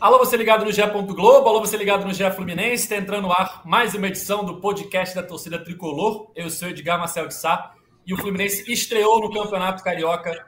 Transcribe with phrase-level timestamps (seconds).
[0.00, 0.80] Alô, você ligado no GE.
[0.80, 4.60] Globo, alô, você ligado no GE Fluminense, está entrando no ar mais uma edição do
[4.60, 6.30] podcast da torcida tricolor.
[6.36, 7.74] Eu sou Edgar Marcel de Sá
[8.06, 10.46] e o Fluminense estreou no Campeonato Carioca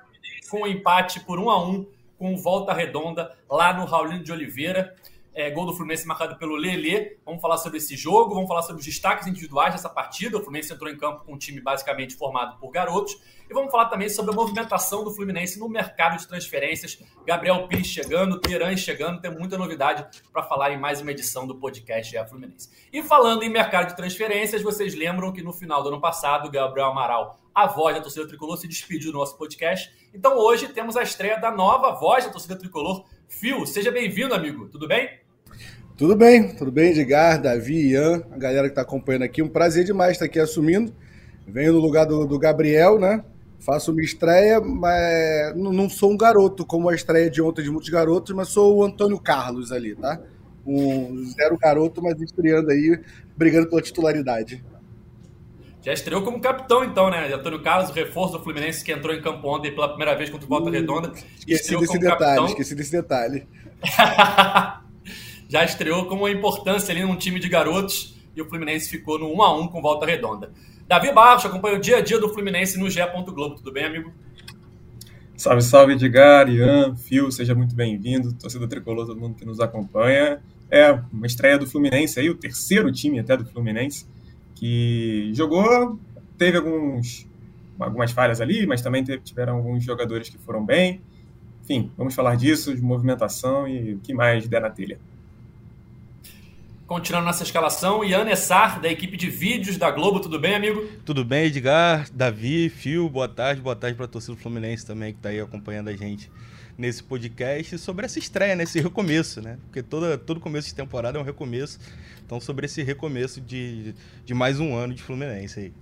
[0.49, 1.87] com um empate por 1 a 1
[2.17, 4.95] com volta redonda lá no Raulino de Oliveira
[5.41, 7.17] é, gol do Fluminense marcado pelo Lelê.
[7.25, 10.37] Vamos falar sobre esse jogo, vamos falar sobre os destaques individuais dessa partida.
[10.37, 13.19] O Fluminense entrou em campo com um time basicamente formado por garotos.
[13.49, 17.03] E vamos falar também sobre a movimentação do Fluminense no mercado de transferências.
[17.27, 21.57] Gabriel Pires chegando, Teran chegando, tem muita novidade para falar em mais uma edição do
[21.57, 22.69] podcast é Fluminense.
[22.93, 26.89] E falando em mercado de transferências, vocês lembram que no final do ano passado, Gabriel
[26.89, 29.91] Amaral, a voz da torcida tricolor, se despediu do nosso podcast.
[30.15, 33.67] Então hoje temos a estreia da nova voz da torcida tricolor, Fio.
[33.67, 34.69] Seja bem-vindo, amigo.
[34.69, 35.20] Tudo bem?
[36.01, 39.43] Tudo bem, tudo bem, Edgar, Davi, Ian, a galera que está acompanhando aqui.
[39.43, 40.95] Um prazer demais estar aqui assumindo.
[41.47, 43.23] Venho no lugar do, do Gabriel, né?
[43.59, 47.91] Faço uma estreia, mas não sou um garoto, como a estreia de ontem de muitos
[47.91, 50.19] garotos, mas sou o Antônio Carlos ali, tá?
[50.67, 52.99] Um zero garoto, mas estreando aí,
[53.37, 54.65] brigando pela titularidade.
[55.83, 57.31] Já estreou como capitão, então, né?
[57.31, 60.49] Antônio Carlos, reforço do Fluminense que entrou em campo ontem pela primeira vez contra o
[60.49, 61.13] Volta Redonda.
[61.47, 62.47] Esqueci desse detalhe, capitão.
[62.47, 63.47] esqueci desse detalhe.
[65.51, 69.35] já estreou com uma importância ali num time de garotos e o Fluminense ficou no
[69.35, 70.53] 1 a 1 com volta redonda.
[70.87, 73.01] Davi Barros acompanha o dia a dia do Fluminense no GE.
[73.27, 73.57] Globo.
[73.57, 74.13] Tudo bem, amigo?
[75.37, 80.41] Salve, salve, Edgar, Ian, Fio, seja muito bem-vindo, torcedor tricolor, todo mundo que nos acompanha.
[80.71, 84.07] É uma estreia do Fluminense aí, o terceiro time até do Fluminense,
[84.55, 85.99] que jogou,
[86.39, 87.27] teve alguns,
[87.77, 91.01] algumas falhas ali, mas também teve, tiveram alguns jogadores que foram bem.
[91.65, 95.01] Enfim, vamos falar disso, de movimentação e o que mais der na telha.
[96.91, 100.19] Continuando nossa escalação, Ian Essar, da equipe de vídeos da Globo.
[100.19, 100.89] Tudo bem, amigo?
[101.05, 103.63] Tudo bem, Edgar, Davi, Fio, boa tarde.
[103.63, 106.29] Boa tarde para a torcida do Fluminense também, que está aí acompanhando a gente
[106.77, 109.57] nesse podcast sobre essa estreia, nesse recomeço, né?
[109.67, 111.79] Porque toda, todo começo de temporada é um recomeço.
[112.27, 115.73] Então, sobre esse recomeço de, de mais um ano de Fluminense aí.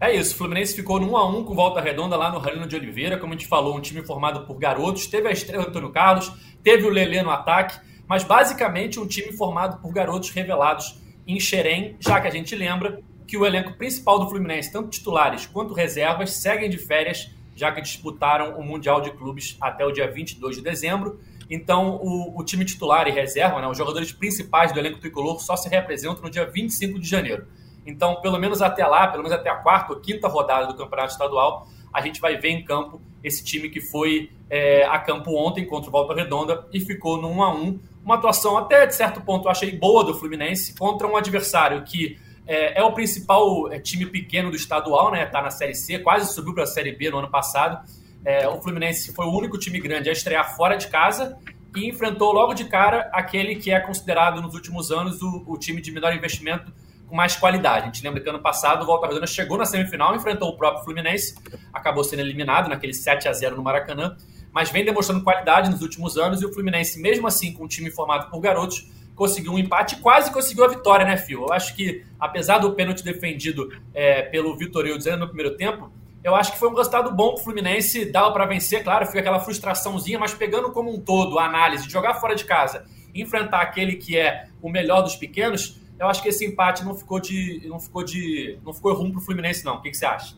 [0.00, 3.18] É isso, o Fluminense ficou no 1x1 com volta redonda lá no Ralino de Oliveira.
[3.18, 5.06] Como a gente falou, um time formado por garotos.
[5.06, 6.32] Teve a estreia do Antônio Carlos,
[6.64, 11.94] teve o Lelê no ataque mas basicamente um time formado por garotos revelados em Xerém,
[12.00, 16.32] já que a gente lembra que o elenco principal do Fluminense, tanto titulares quanto reservas,
[16.32, 20.62] seguem de férias, já que disputaram o Mundial de Clubes até o dia 22 de
[20.62, 21.20] dezembro.
[21.48, 25.54] Então, o, o time titular e reserva, né, os jogadores principais do elenco tricolor, só
[25.54, 27.46] se representam no dia 25 de janeiro.
[27.86, 31.12] Então, pelo menos até lá, pelo menos até a quarta ou quinta rodada do Campeonato
[31.12, 35.64] Estadual, a gente vai ver em campo esse time que foi é, a campo ontem
[35.64, 39.20] contra o Volta Redonda e ficou no 1 a 1 uma atuação até de certo
[39.20, 43.78] ponto eu achei boa do Fluminense contra um adversário que é, é o principal é,
[43.78, 45.24] time pequeno do estadual, né?
[45.26, 47.86] Tá na Série C, quase subiu para a Série B no ano passado.
[48.24, 51.38] É, o Fluminense foi o único time grande a estrear fora de casa
[51.76, 55.80] e enfrentou logo de cara aquele que é considerado nos últimos anos o, o time
[55.80, 56.72] de menor investimento
[57.06, 57.84] com mais qualidade.
[57.84, 60.84] A gente lembra que ano passado o Volta Redonda chegou na semifinal, enfrentou o próprio
[60.84, 61.36] Fluminense,
[61.72, 64.16] acabou sendo eliminado naquele 7 a 0 no Maracanã
[64.52, 67.90] mas vem demonstrando qualidade nos últimos anos e o Fluminense, mesmo assim, com um time
[67.90, 71.42] formado por garotos, conseguiu um empate e quase conseguiu a vitória, né, Fio?
[71.42, 76.34] Eu acho que, apesar do pênalti defendido é, pelo Vitor dizendo no primeiro tempo, eu
[76.34, 80.18] acho que foi um resultado bom pro Fluminense, dava para vencer, claro, fica aquela frustraçãozinha,
[80.18, 82.84] mas pegando como um todo a análise de jogar fora de casa,
[83.14, 87.20] enfrentar aquele que é o melhor dos pequenos, eu acho que esse empate não ficou
[87.20, 89.76] de não ficou de não ficou ruim pro Fluminense não.
[89.76, 90.34] O que, que você acha?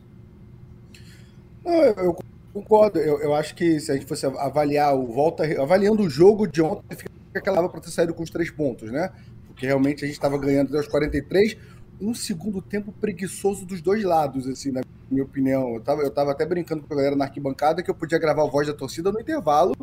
[1.65, 2.17] Não, eu
[2.53, 2.99] Concordo.
[2.99, 6.61] Eu, eu acho que se a gente fosse avaliar o volta, avaliando o jogo de
[6.61, 9.11] ontem, fica aquela para ter saído com os três pontos, né?
[9.47, 11.57] Porque realmente a gente estava ganhando até os 43.
[12.01, 15.71] Um segundo tempo preguiçoso dos dois lados, assim, na minha opinião.
[15.71, 18.43] Eu estava eu tava até brincando com a galera na arquibancada que eu podia gravar
[18.43, 19.75] a voz da torcida no intervalo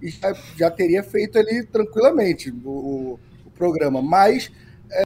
[0.00, 4.02] e já, já teria feito ali tranquilamente o, o programa.
[4.02, 4.50] Mas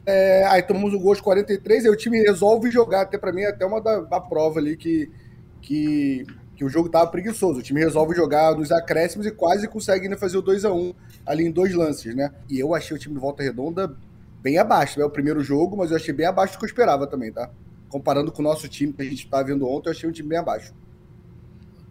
[0.05, 3.01] é, aí tomamos o gol aos 43, aí o time resolve jogar.
[3.01, 5.09] Até para mim, é até uma da, da prova ali que,
[5.61, 6.25] que
[6.57, 7.59] que o jogo tava preguiçoso.
[7.59, 10.93] O time resolve jogar nos acréscimos e quase consegue ainda fazer o 2 a 1
[11.23, 12.33] ali em dois lances, né?
[12.49, 13.95] E eu achei o time de Volta Redonda
[14.41, 14.99] bem abaixo.
[14.99, 17.51] É o primeiro jogo, mas eu achei bem abaixo do que eu esperava também, tá?
[17.89, 20.27] Comparando com o nosso time que a gente estava vendo ontem, eu achei um time
[20.27, 20.73] bem abaixo.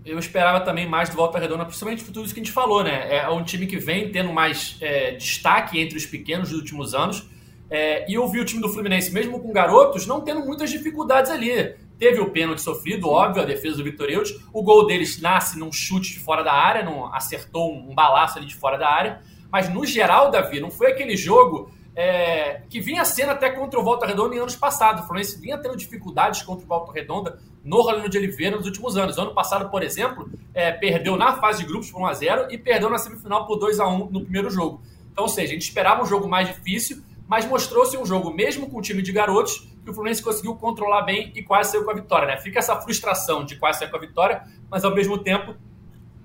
[0.05, 2.83] Eu esperava também mais do Volta Redonda, principalmente por tudo isso que a gente falou,
[2.83, 3.17] né?
[3.17, 7.29] É um time que vem tendo mais é, destaque entre os pequenos dos últimos anos.
[7.71, 11.31] É, e eu vi o time do Fluminense, mesmo com garotos, não tendo muitas dificuldades
[11.31, 11.75] ali.
[11.99, 14.39] Teve o pênalti sofrido, óbvio, a defesa do Vitor Eudes.
[14.53, 18.47] O gol deles nasce num chute de fora da área, não acertou um balaço ali
[18.47, 19.23] de fora da área.
[19.51, 23.83] Mas no geral, Davi, não foi aquele jogo é, que vinha sendo até contra o
[23.83, 25.03] Volta Redonda em anos passados.
[25.03, 28.97] O Fluminense vinha tendo dificuldades contra o Volta Redonda no Rolando de Oliveira nos últimos
[28.99, 29.17] anos.
[29.17, 32.99] ano passado, por exemplo, é, perdeu na fase de grupos por 1x0 e perdeu na
[32.99, 34.83] semifinal por 2x1 no primeiro jogo.
[35.11, 38.69] Então, ou seja, a gente esperava um jogo mais difícil, mas mostrou-se um jogo, mesmo
[38.71, 41.91] com o time de garotos, que o Fluminense conseguiu controlar bem e quase saiu com
[41.91, 42.27] a vitória.
[42.27, 42.37] Né?
[42.39, 45.55] Fica essa frustração de quase sair com a vitória, mas ao mesmo tempo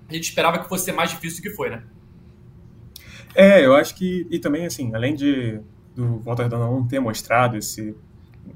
[0.10, 1.84] a gente esperava que fosse ser mais difícil do que foi, né?
[3.34, 4.28] É, eu acho que.
[4.30, 5.62] E também, assim, além de
[5.96, 7.96] do Walter Redonda não ter mostrado esse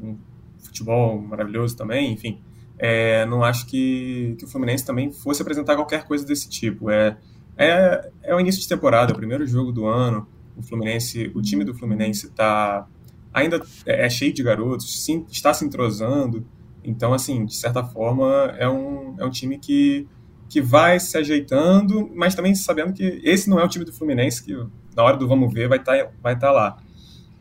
[0.01, 0.17] um
[0.57, 2.41] futebol maravilhoso também, enfim,
[2.77, 6.89] é, não acho que, que o Fluminense também fosse apresentar qualquer coisa desse tipo.
[6.89, 7.17] É,
[7.57, 10.27] é, é o início de temporada, é o primeiro jogo do ano.
[10.55, 12.87] O Fluminense, o time do Fluminense está
[13.33, 16.45] ainda é, é, cheio de garotos, sim, está se entrosando.
[16.83, 20.07] Então, assim, de certa forma, é um, é um time que
[20.47, 24.43] que vai se ajeitando, mas também sabendo que esse não é o time do Fluminense
[24.43, 24.53] que
[24.95, 26.77] na hora do vamos ver vai estar tá, vai tá lá.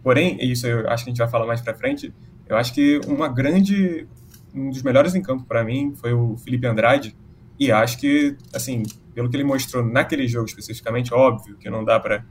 [0.02, 2.12] Porém, isso eu acho que a gente vai falar mais para frente,
[2.48, 4.06] eu acho que uma grande
[4.54, 7.16] um dos melhores em campo para mim foi o Felipe Andrade
[7.58, 8.82] e acho que assim,
[9.14, 12.24] pelo que ele mostrou naquele jogo especificamente, óbvio que não dá para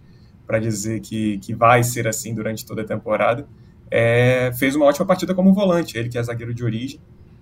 [0.45, 3.47] para dizer que, que vai ser assim durante toda a temporada,
[3.89, 6.99] é, fez uma ótima partida como volante, ele que é zagueiro de origem,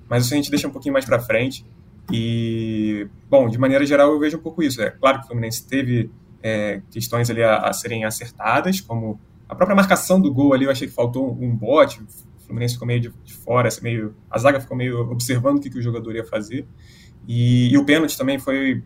[0.09, 1.65] mas isso a gente deixa um pouquinho mais para frente.
[2.12, 4.81] E, bom, de maneira geral, eu vejo um pouco isso.
[4.81, 6.12] É claro que o Fluminense teve
[6.44, 10.71] é, questões ali a, a, serem acertadas, como a própria marcação do gol ali, eu
[10.71, 14.59] achei que faltou um bote, o Fluminense ficou meio de, de fora, meio, a zaga
[14.59, 16.65] ficou meio observando o que, que o jogador ia fazer.
[17.27, 18.83] E, e, o pênalti também foi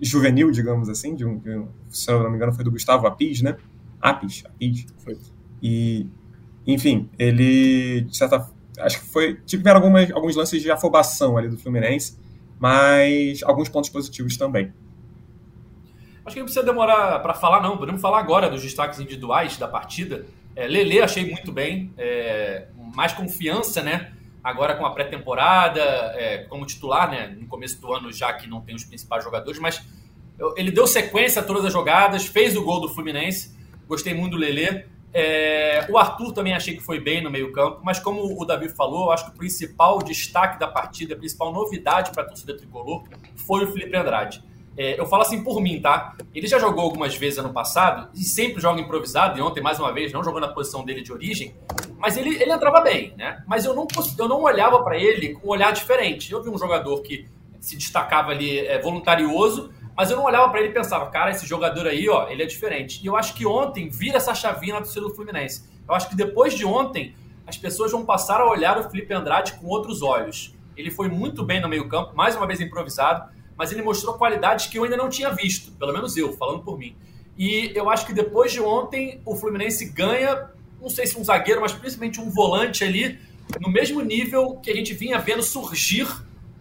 [0.00, 3.06] juvenil, digamos assim, de um, de um, se eu não me engano foi do Gustavo
[3.06, 3.56] Apis, né?
[4.00, 4.86] Apis, Apis.
[4.98, 5.18] Foi.
[5.62, 6.06] E,
[6.66, 8.48] enfim, ele, de certa
[8.78, 12.18] acho que foi tiveram algumas, alguns lances de afobação ali do Fluminense,
[12.58, 14.72] mas alguns pontos positivos também.
[16.24, 17.76] Acho que não precisa demorar para falar, não.
[17.76, 20.26] Podemos falar agora dos destaques individuais da partida.
[20.54, 24.12] É, Lele achei muito bem, é, mais confiança, né?
[24.42, 27.26] Agora com a pré-temporada, é, como titular, né?
[27.38, 29.82] No começo do ano, já que não tem os principais jogadores, mas
[30.56, 33.54] ele deu sequência a todas as jogadas, fez o gol do Fluminense.
[33.86, 34.86] Gostei muito do Lele.
[35.12, 39.10] É, o Arthur também achei que foi bem no meio-campo, mas como o Davi falou,
[39.10, 43.04] acho que o principal destaque da partida, a principal novidade para a torcida tricolor
[43.34, 44.42] foi o Felipe Andrade.
[44.76, 46.16] É, eu falo assim por mim, tá?
[46.34, 49.92] Ele já jogou algumas vezes ano passado e sempre joga improvisado, e ontem, mais uma
[49.92, 51.54] vez, não jogou na posição dele de origem,
[51.98, 53.42] mas ele, ele entrava bem, né?
[53.46, 53.86] Mas eu não,
[54.18, 56.32] eu não olhava para ele com um olhar diferente.
[56.32, 57.28] Eu vi um jogador que
[57.60, 61.46] se destacava ali é, voluntarioso, mas eu não olhava para ele e pensava, cara, esse
[61.46, 63.02] jogador aí, ó, ele é diferente.
[63.02, 65.68] E eu acho que ontem vira essa chavinha na torcida do Fluminense.
[65.86, 67.14] Eu acho que depois de ontem,
[67.46, 70.54] as pessoas vão passar a olhar o Felipe Andrade com outros olhos.
[70.76, 74.78] Ele foi muito bem no meio-campo, mais uma vez improvisado, mas ele mostrou qualidades que
[74.78, 76.96] eu ainda não tinha visto, pelo menos eu, falando por mim.
[77.36, 80.48] E eu acho que depois de ontem, o Fluminense ganha,
[80.80, 83.18] não sei se um zagueiro, mas principalmente um volante ali,
[83.60, 86.08] no mesmo nível que a gente vinha vendo surgir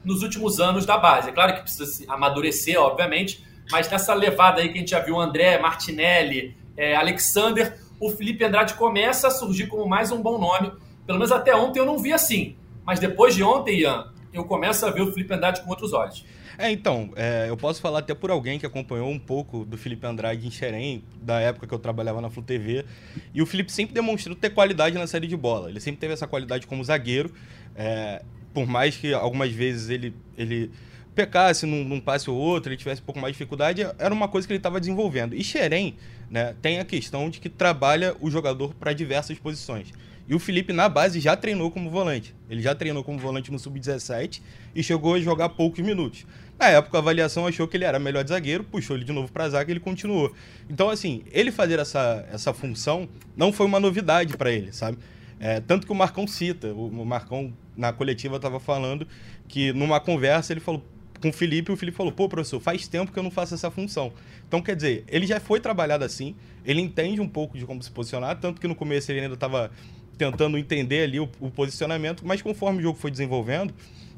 [0.03, 1.29] nos últimos anos da base.
[1.29, 4.99] É claro que precisa se amadurecer, obviamente, mas nessa levada aí que a gente já
[4.99, 10.37] viu André, Martinelli, é, Alexander, o Felipe Andrade começa a surgir como mais um bom
[10.37, 10.69] nome.
[11.07, 12.57] Pelo menos até ontem eu não vi assim.
[12.85, 16.25] Mas depois de ontem, Ian, eu começo a ver o Felipe Andrade com outros olhos.
[16.57, 20.05] É, então, é, eu posso falar até por alguém que acompanhou um pouco do Felipe
[20.05, 22.85] Andrade em Xerém, da época que eu trabalhava na Flu TV.
[23.33, 25.69] E o Felipe sempre demonstrou ter qualidade na série de bola.
[25.69, 27.31] Ele sempre teve essa qualidade como zagueiro.
[27.75, 28.23] É,
[28.53, 30.69] por mais que algumas vezes ele, ele
[31.15, 34.27] pecasse num, num passe ou outro, ele tivesse um pouco mais de dificuldade, era uma
[34.27, 35.35] coisa que ele estava desenvolvendo.
[35.35, 35.95] E Xerém
[36.29, 39.93] né, tem a questão de que trabalha o jogador para diversas posições.
[40.29, 42.35] E o Felipe, na base, já treinou como volante.
[42.47, 44.41] Ele já treinou como volante no Sub-17
[44.75, 46.23] e chegou a jogar poucos minutos.
[46.59, 49.45] Na época, a avaliação achou que ele era melhor zagueiro, puxou ele de novo para
[49.45, 50.31] a zaga e ele continuou.
[50.69, 54.99] Então, assim, ele fazer essa, essa função não foi uma novidade para ele, sabe?
[55.39, 59.07] É, tanto que o Marcão cita, o Marcão na coletiva estava falando
[59.47, 60.83] que numa conversa ele falou
[61.21, 63.71] com o Felipe, o Felipe falou: pô, professor, faz tempo que eu não faço essa
[63.71, 64.11] função.
[64.47, 67.91] Então, quer dizer, ele já foi trabalhado assim, ele entende um pouco de como se
[67.91, 69.71] posicionar, tanto que no começo ele ainda estava
[70.19, 73.73] tentando entender ali o, o posicionamento, mas conforme o jogo foi desenvolvendo,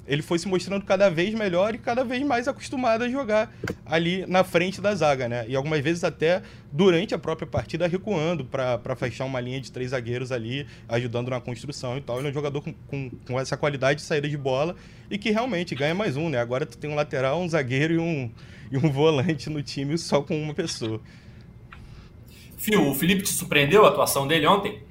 [0.08, 3.54] ele foi se mostrando cada vez melhor e cada vez mais acostumado a jogar
[3.86, 5.46] ali na frente da zaga, né?
[5.48, 6.42] E algumas vezes até
[6.72, 11.40] durante a própria partida recuando para fechar uma linha de três zagueiros ali, ajudando na
[11.40, 12.18] construção e tal.
[12.18, 14.76] Ele é um jogador com, com, com, essa qualidade de saída de bola
[15.10, 16.40] e que realmente ganha mais um, né?
[16.40, 18.32] Agora tu tem um lateral, um zagueiro e um,
[18.72, 21.00] e um volante no time só com uma pessoa.
[22.58, 24.91] Fio, o Felipe te surpreendeu a atuação dele ontem?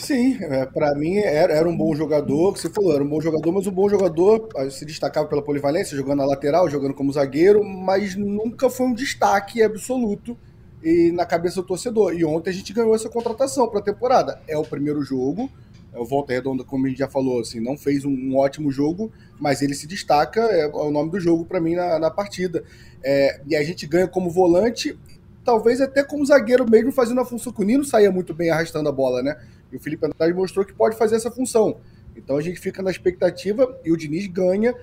[0.00, 3.20] Sim, é, para mim era, era um bom jogador, que você falou, era um bom
[3.20, 7.62] jogador, mas um bom jogador se destacava pela polivalência, jogando na lateral, jogando como zagueiro,
[7.64, 10.36] mas nunca foi um destaque absoluto
[10.82, 12.14] e na cabeça do torcedor.
[12.14, 14.40] E ontem a gente ganhou essa contratação para a temporada.
[14.46, 15.50] É o primeiro jogo.
[15.92, 18.70] É o Volta Redonda, como a gente já falou, assim, não fez um, um ótimo
[18.70, 22.10] jogo, mas ele se destaca, é, é o nome do jogo para mim na, na
[22.10, 22.62] partida.
[23.02, 24.98] É, e a gente ganha como volante,
[25.42, 28.88] talvez até como zagueiro mesmo, fazendo a função que o Nino saía muito bem arrastando
[28.88, 29.38] a bola, né?
[29.72, 31.78] E o Felipe Andrade mostrou que pode fazer essa função.
[32.16, 34.74] Então a gente fica na expectativa e o Diniz ganha.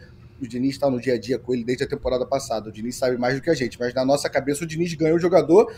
[0.41, 2.69] O Diniz está no dia a dia com ele desde a temporada passada.
[2.69, 5.15] O Diniz sabe mais do que a gente, mas na nossa cabeça o Diniz ganha
[5.15, 5.71] o jogador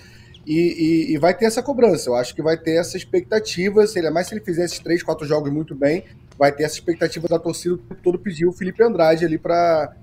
[0.46, 2.10] e, e, e, vai ter essa cobrança.
[2.10, 5.28] Eu acho que vai ter essa expectativa, seria mais se ele fizesse esses três, quatro
[5.28, 6.06] jogos muito bem,
[6.38, 9.94] vai ter essa expectativa da torcida o tempo todo pedir o Felipe Andrade ali para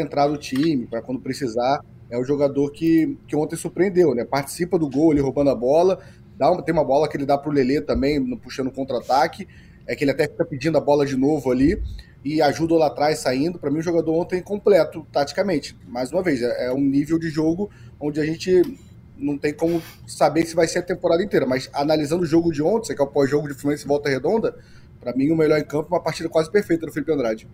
[0.00, 1.80] entrar no time, para quando precisar.
[2.10, 4.24] É o jogador que, que ontem surpreendeu, né?
[4.24, 6.00] Participa do gol, ele roubando a bola,
[6.36, 9.46] dá uma, tem uma bola que ele dá para o Lelê também, puxando contra-ataque,
[9.86, 11.82] é que ele até fica pedindo a bola de novo ali
[12.24, 13.58] e ajuda lá atrás saindo.
[13.58, 15.76] Para mim, o jogador ontem completo, taticamente.
[15.86, 18.62] Mais uma vez, é, é um nível de jogo onde a gente
[19.16, 22.62] não tem como saber se vai ser a temporada inteira, mas analisando o jogo de
[22.62, 24.56] ontem, que é o pós-jogo de Fluminense Volta Redonda,
[25.00, 27.46] para mim o melhor em campo, uma partida quase perfeita do Felipe Andrade.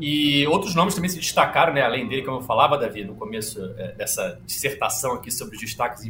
[0.00, 3.62] E outros nomes também se destacaram, né, além dele, como eu falava, Davi, no começo
[3.76, 6.04] é, dessa dissertação aqui sobre os destaques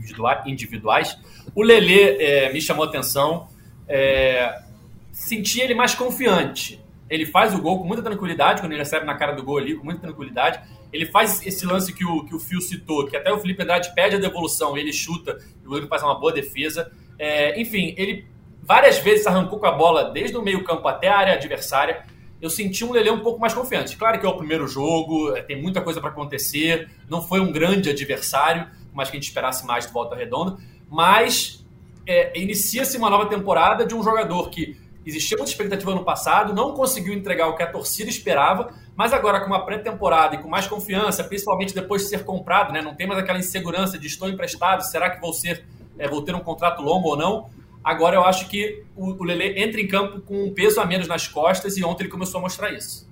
[0.47, 1.18] individuais.
[1.54, 3.49] O Lelê é, me chamou a atenção,
[3.88, 4.62] é,
[5.11, 6.80] senti ele mais confiante.
[7.09, 9.75] Ele faz o gol com muita tranquilidade, quando ele recebe na cara do gol ali,
[9.75, 10.61] com muita tranquilidade.
[10.92, 13.92] Ele faz esse lance que o, que o Fio citou, que até o Felipe Andrade
[13.92, 16.92] pede a devolução, ele chuta e o goleiro faz uma boa defesa.
[17.18, 18.25] É, enfim, ele
[18.62, 22.04] várias vezes arrancou com a bola desde o meio-campo até a área adversária.
[22.40, 23.97] Eu senti um Lele um pouco mais confiante.
[23.97, 27.52] Claro que é o primeiro jogo, é, tem muita coisa para acontecer, não foi um
[27.52, 30.56] grande adversário, mas que a gente esperasse mais de volta redonda.
[30.88, 31.64] Mas
[32.06, 36.73] é, inicia-se uma nova temporada de um jogador que existia muita expectativa no passado, não
[36.75, 40.66] conseguiu entregar o que a torcida esperava, mas agora com uma pré-temporada e com mais
[40.66, 42.82] confiança, principalmente depois de ser comprado, né?
[42.82, 45.64] não tem mais aquela insegurança de estou emprestado, será que vou, ser,
[45.99, 47.50] é, vou ter um contrato longo ou não?
[47.83, 51.27] Agora eu acho que o, Lele entra em campo com um peso a menos nas
[51.27, 53.09] costas e ontem ele começou a mostrar isso.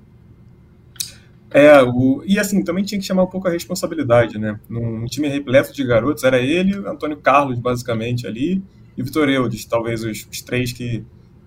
[1.51, 4.61] É, o, e assim, também tinha que chamar um pouco a responsabilidade, né?
[4.69, 8.63] Num time repleto de garotos, era ele, Antônio Carlos, basicamente, ali,
[8.97, 11.03] e Vitor Eudes, talvez os, os três que,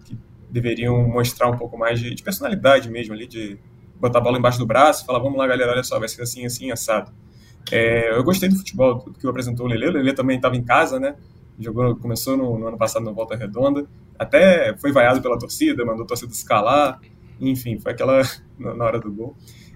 [0.06, 0.18] que,
[0.50, 3.60] deveriam mostrar um pouco mais de, de personalidade mesmo ali, de
[4.00, 6.24] botar a bola embaixo do braço e falar, vamos lá, galera, olha só, vai ser
[6.24, 7.12] assim, assim, assado.
[7.72, 9.88] É, eu gostei do futebol que apresentou o Lele.
[9.88, 11.16] O Lele também estava em casa, né?
[11.62, 13.86] Jogou, começou no, no, ano passado na Volta Redonda.
[14.18, 17.00] Até foi vaiado pela torcida, mandou a torcida escalar.
[17.40, 18.22] Enfim, foi aquela
[18.58, 19.36] na hora do gol.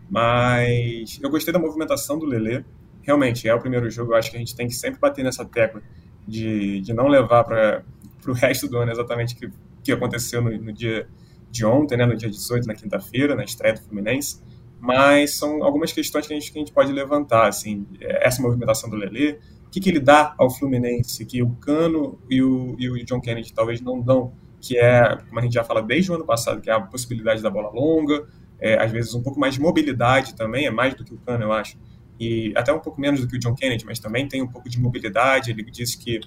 [0.10, 2.66] Mas eu gostei da movimentação do Lele.
[3.02, 4.14] Realmente, é o primeiro jogo.
[4.14, 5.82] Eu acho que a gente tem que sempre bater nessa tecla
[6.28, 7.84] de, de não levar para
[8.28, 9.52] o resto do ano exatamente o que,
[9.84, 11.08] que aconteceu no, no dia
[11.56, 14.42] de ontem, né, no dia 18, na quinta-feira, na estreia do Fluminense,
[14.78, 18.90] mas são algumas questões que a gente, que a gente pode levantar, assim, essa movimentação
[18.90, 22.90] do Lelê, o que, que ele dá ao Fluminense que o Cano e o, e
[22.90, 26.16] o John Kennedy talvez não dão, que é, como a gente já fala desde o
[26.16, 28.26] ano passado, que é a possibilidade da bola longa,
[28.58, 31.44] é, às vezes um pouco mais de mobilidade também, é mais do que o Cano,
[31.44, 31.78] eu acho,
[32.18, 34.70] e até um pouco menos do que o John Kennedy, mas também tem um pouco
[34.70, 36.22] de mobilidade, ele disse que,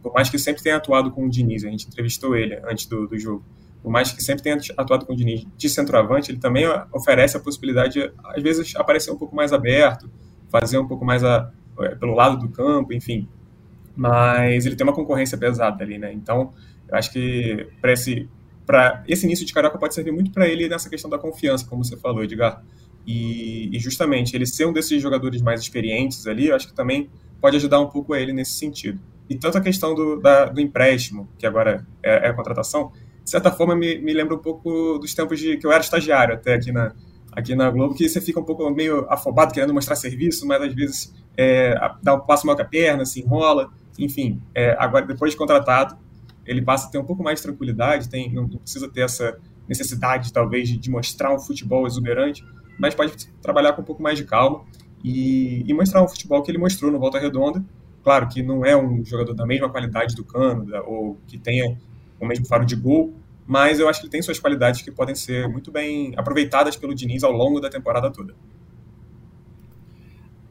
[0.00, 3.08] por mais que sempre tenha atuado com o Diniz, a gente entrevistou ele antes do,
[3.08, 3.44] do jogo,
[3.82, 7.40] por mais que sempre tenha atuado com o Diniz de centroavante, ele também oferece a
[7.40, 10.08] possibilidade de, às vezes, aparecer um pouco mais aberto,
[10.48, 11.50] fazer um pouco mais a,
[11.98, 13.28] pelo lado do campo, enfim.
[13.94, 16.12] Mas ele tem uma concorrência pesada ali, né?
[16.12, 16.52] Então,
[16.88, 18.28] eu acho que para esse,
[19.06, 21.96] esse início de Carioca pode servir muito para ele nessa questão da confiança, como você
[21.96, 22.62] falou, Edgar.
[23.06, 27.10] E, e, justamente ele ser um desses jogadores mais experientes ali, eu acho que também
[27.40, 29.00] pode ajudar um pouco a ele nesse sentido.
[29.28, 32.92] E tanto a questão do, da, do empréstimo, que agora é, é a contratação,
[33.24, 36.34] de certa forma, me, me lembra um pouco dos tempos de que eu era estagiário
[36.34, 36.94] até aqui na,
[37.32, 40.74] aqui na Globo, que você fica um pouco meio afobado querendo mostrar serviço, mas às
[40.74, 44.40] vezes é, dá um passo mal com a perna, se enrola, enfim.
[44.54, 45.96] É, agora, depois de contratado,
[46.46, 50.32] ele passa a ter um pouco mais de tranquilidade, tem, não precisa ter essa necessidade,
[50.32, 52.44] talvez, de, de mostrar um futebol exuberante,
[52.78, 54.64] mas pode trabalhar com um pouco mais de calma
[55.02, 57.64] e, e, mostrar um futebol que ele mostrou no Volta Redonda.
[58.02, 61.78] Claro que não é um jogador da mesma qualidade do Cano, ou que tenha
[62.20, 63.14] o mesmo faro de gol,
[63.46, 66.94] mas eu acho que ele tem suas qualidades que podem ser muito bem aproveitadas pelo
[66.94, 68.34] Diniz ao longo da temporada toda.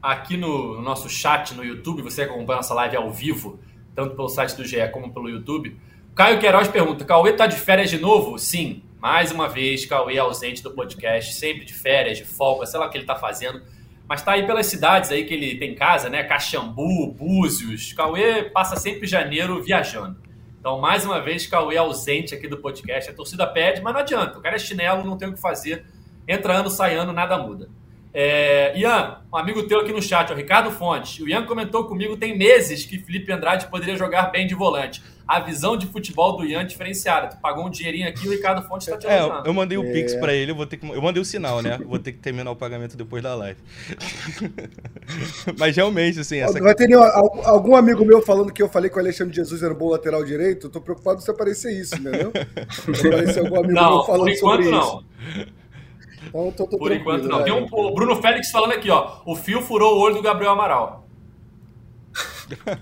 [0.02, 3.60] Aqui no nosso chat no YouTube, você acompanha nossa live ao vivo,
[3.96, 5.78] tanto pelo site do GE como pelo YouTube.
[6.16, 8.38] Caio Queiroz pergunta: Cauê tá de férias de novo?
[8.38, 12.88] Sim, mais uma vez, Cauê ausente do podcast, sempre de férias, de folga, sei lá
[12.88, 13.62] o que ele tá fazendo.
[14.08, 16.24] Mas tá aí pelas cidades aí que ele tem casa, né?
[16.24, 17.94] Caxambu, Búzios.
[17.94, 20.20] Cauê passa sempre janeiro viajando.
[20.62, 23.10] Então, mais uma vez, Cauê ausente aqui do podcast.
[23.10, 24.38] A torcida pede, mas não adianta.
[24.38, 25.88] O cara é chinelo, não tem o que fazer.
[26.28, 27.68] Entra ano, sai ano, nada muda.
[28.14, 31.20] É, Ian, um amigo teu aqui no chat, o Ricardo Fontes.
[31.20, 35.02] O Ian comentou comigo tem meses que Felipe Andrade poderia jogar bem de volante.
[35.26, 37.30] A visão de futebol do Ian é diferenciada.
[37.30, 39.94] Tu pagou um dinheirinho aqui o Ricardo Fontes está te é, eu mandei o é.
[39.94, 40.86] Pix pra ele, eu vou ter que.
[40.86, 41.80] Eu mandei o sinal, né?
[41.86, 43.58] Vou ter que terminar o pagamento depois da live.
[45.58, 46.40] Mas realmente, assim.
[46.40, 46.60] Essa...
[46.60, 46.90] Vai ter
[47.46, 50.22] algum amigo meu falando que eu falei que o Alexandre Jesus era um bom lateral
[50.26, 50.68] direito?
[50.68, 52.34] Eu tô preocupado se aparecer isso, entendeu?
[52.94, 54.82] Se aparecer algum amigo não, meu falando sobre não.
[54.82, 55.61] isso.
[56.32, 57.40] Então, tô, tô Por enquanto não.
[57.40, 57.44] Né?
[57.44, 59.18] Tem um, o Bruno Félix falando aqui, ó.
[59.26, 61.02] O fio furou o olho do Gabriel Amaral.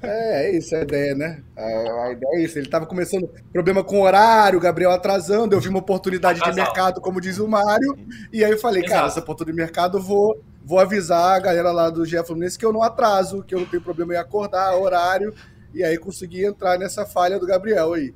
[0.01, 1.43] É, é isso a ideia, né?
[1.55, 2.57] A, a, ideia é isso.
[2.57, 5.53] Ele tava começando problema com horário, o Gabriel atrasando.
[5.53, 7.97] Eu vi uma oportunidade de mercado, como diz o Mário.
[8.33, 8.95] E aí eu falei, Exato.
[8.95, 12.65] cara, essa oportunidade de mercado, vou, vou avisar a galera lá do GF Fluminense que
[12.65, 15.33] eu não atraso, que eu não tenho problema em acordar, horário.
[15.73, 18.13] E aí consegui entrar nessa falha do Gabriel aí.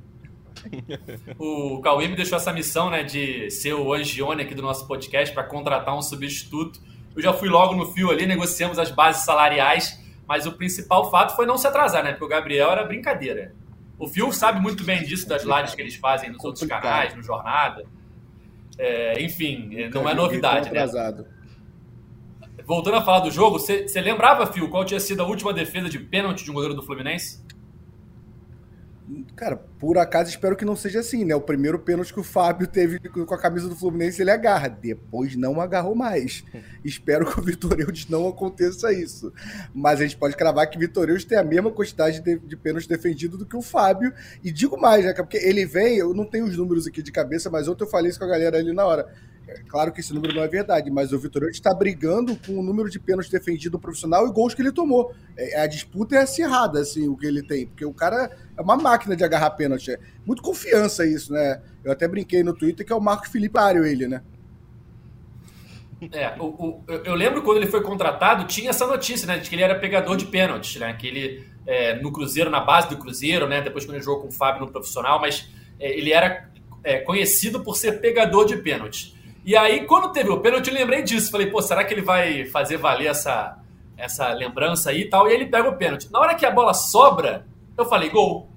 [1.38, 5.34] O Cauê me deixou essa missão, né, de ser o Angione aqui do nosso podcast
[5.34, 6.80] para contratar um substituto.
[7.14, 11.36] Eu já fui logo no fio ali, negociamos as bases salariais, mas o principal fato
[11.36, 12.10] foi não se atrasar, né?
[12.10, 13.54] Porque o Gabriel era brincadeira.
[13.98, 17.22] O Fio sabe muito bem disso das lives que eles fazem nos outros canais, no
[17.22, 17.86] Jornada.
[18.76, 20.84] É, enfim, não é novidade, né?
[22.66, 25.98] Voltando a falar do jogo, você lembrava, Fio, qual tinha sido a última defesa de
[25.98, 27.44] pênalti de um goleiro do Fluminense?
[29.36, 31.34] Cara, por acaso espero que não seja assim, né?
[31.34, 34.68] O primeiro pênalti que o Fábio teve com a camisa do Fluminense, ele agarra.
[34.68, 36.44] Depois não agarrou mais.
[36.84, 39.32] espero que o Vitor Eudes não aconteça isso.
[39.74, 42.56] Mas a gente pode cravar que o Vitor Eudes tem a mesma quantidade de, de
[42.56, 44.12] pênaltis defendidos do que o Fábio.
[44.42, 45.12] E digo mais, né?
[45.12, 48.10] Porque ele vem, eu não tenho os números aqui de cabeça, mas ontem eu falei
[48.10, 49.12] isso com a galera ali na hora.
[49.68, 52.88] Claro que esse número não é verdade, mas o Vitor está brigando com o número
[52.88, 55.14] de pênaltis defendido profissional e gols que ele tomou.
[55.36, 58.76] É, a disputa é acirrada, assim, o que ele tem, porque o cara é uma
[58.76, 59.92] máquina de agarrar pênalti.
[59.92, 61.60] É muito confiança isso, né?
[61.82, 64.22] Eu até brinquei no Twitter que é o Marco Felipe Ario, ele, né?
[66.12, 69.54] É, o, o, eu lembro quando ele foi contratado, tinha essa notícia, né, de que
[69.54, 73.48] ele era pegador de pênaltis, né, que ele, é, no Cruzeiro, na base do Cruzeiro,
[73.48, 75.48] né, depois quando ele jogou com o Fábio no profissional, mas
[75.78, 76.50] é, ele era
[76.82, 79.14] é, conhecido por ser pegador de pênaltis.
[79.44, 81.30] E aí, quando teve o pênalti, eu lembrei disso.
[81.30, 83.58] Falei, pô, será que ele vai fazer valer essa,
[83.96, 85.26] essa lembrança aí e tal?
[85.26, 86.10] E aí ele pega o pênalti.
[86.10, 88.48] Na hora que a bola sobra, eu falei, gol.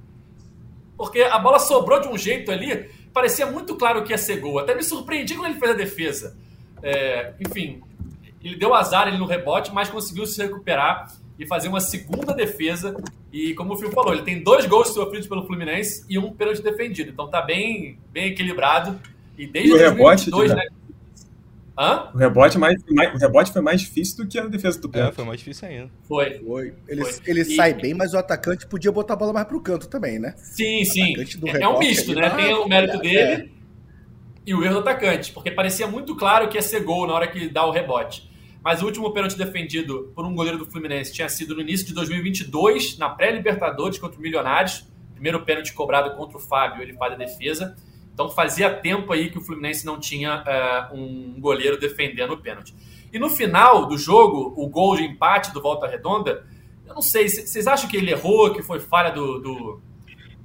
[0.98, 4.60] Porque a bola sobrou de um jeito ali, parecia muito claro que ia ser gol.
[4.60, 6.38] Até me surpreendi quando ele fez a defesa.
[6.82, 7.82] É, enfim,
[8.44, 12.96] ele deu azar ele no rebote, mas conseguiu se recuperar e fazer uma segunda defesa.
[13.32, 16.62] E como o Fio falou, ele tem dois gols sofridos pelo Fluminense e um pênalti
[16.62, 17.12] defendido.
[17.12, 19.00] Então tá bem, bem equilibrado.
[19.38, 20.78] E desde o 2022, rebote, né?
[21.78, 22.10] Hã?
[22.12, 25.12] O rebote, mais, mais, o rebote foi mais difícil do que a defesa do pênalti.
[25.12, 25.92] É, foi mais difícil ainda.
[26.08, 26.40] Foi.
[26.40, 26.74] Foi.
[26.88, 27.22] Ele, foi.
[27.28, 27.56] ele e...
[27.56, 30.34] sai bem, mas o atacante podia botar a bola mais pro canto também, né?
[30.38, 31.14] Sim, sim.
[31.46, 32.32] É, é um misto, né?
[32.32, 33.48] Tem o mérito dele é.
[34.44, 35.32] e o erro do atacante.
[35.32, 38.28] Porque parecia muito claro que ia ser gol na hora que dá o rebote.
[38.64, 41.94] Mas o último pênalti defendido por um goleiro do Fluminense tinha sido no início de
[41.94, 44.88] 2022, na pré-Libertadores contra o Milionários.
[45.14, 47.76] Primeiro pênalti cobrado contra o Fábio, ele faz a defesa.
[48.18, 50.44] Então fazia tempo aí que o Fluminense não tinha
[50.92, 52.74] uh, um goleiro defendendo o pênalti.
[53.14, 56.44] E no final do jogo, o gol de empate do Volta Redonda,
[56.88, 59.82] eu não sei, vocês acham que ele errou, que foi falha do, do,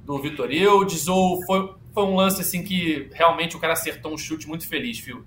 [0.05, 4.19] do Vitor Eudes, ou foi, foi um lance assim que realmente o cara acertou um
[4.19, 5.25] chute muito feliz, Fio?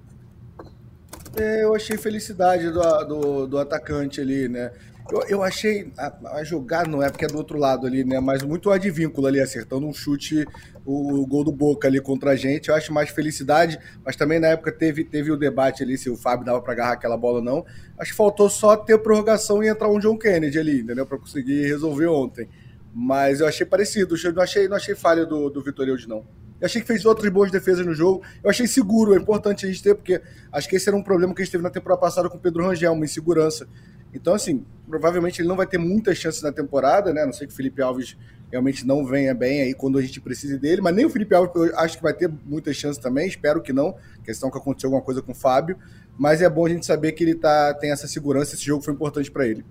[1.36, 4.70] É, eu achei felicidade do, do, do atacante ali, né?
[5.10, 8.20] Eu, eu achei a, a jogada, não é porque é do outro lado ali, né?
[8.20, 10.46] Mas muito advínculo ali, acertando um chute,
[10.86, 12.68] o, gol do Boca ali contra a gente.
[12.68, 16.16] Eu acho mais felicidade, mas também na época teve, teve o debate ali se o
[16.16, 17.66] Fábio dava para agarrar aquela bola ou não.
[17.98, 21.04] Acho que faltou só ter prorrogação e entrar um John Kennedy ali, entendeu?
[21.04, 22.48] Para conseguir resolver ontem.
[22.94, 26.24] Mas eu achei parecido, eu não achei, não achei falha do, do Vitor Eudes, não.
[26.58, 28.22] Eu achei que fez outras boas defesas no jogo.
[28.42, 31.34] Eu achei seguro, é importante a gente ter, porque acho que esse era um problema
[31.34, 33.68] que a gente teve na temporada passada com o Pedro Rangel, uma insegurança.
[34.14, 37.22] Então, assim, provavelmente ele não vai ter muitas chances na temporada, né?
[37.22, 38.16] A não sei que o Felipe Alves
[38.50, 41.54] realmente não venha bem aí quando a gente precise dele, mas nem o Felipe Alves
[41.54, 45.02] eu acho que vai ter muitas chances também, espero que não, questão que aconteceu alguma
[45.02, 45.76] coisa com o Fábio,
[46.18, 48.94] mas é bom a gente saber que ele tá, tem essa segurança, esse jogo foi
[48.94, 49.64] importante para ele.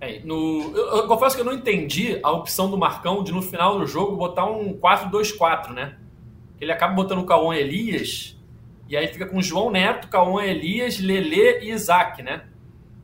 [0.00, 3.40] É, no, eu, eu, confesso que eu não entendi a opção do Marcão de no
[3.40, 5.96] final do jogo botar um 4-2-4, né?
[6.60, 8.36] Ele acaba botando o Cauã Elias,
[8.88, 12.44] e aí fica com João Neto, Cauã Elias, Lele e Isaac, né?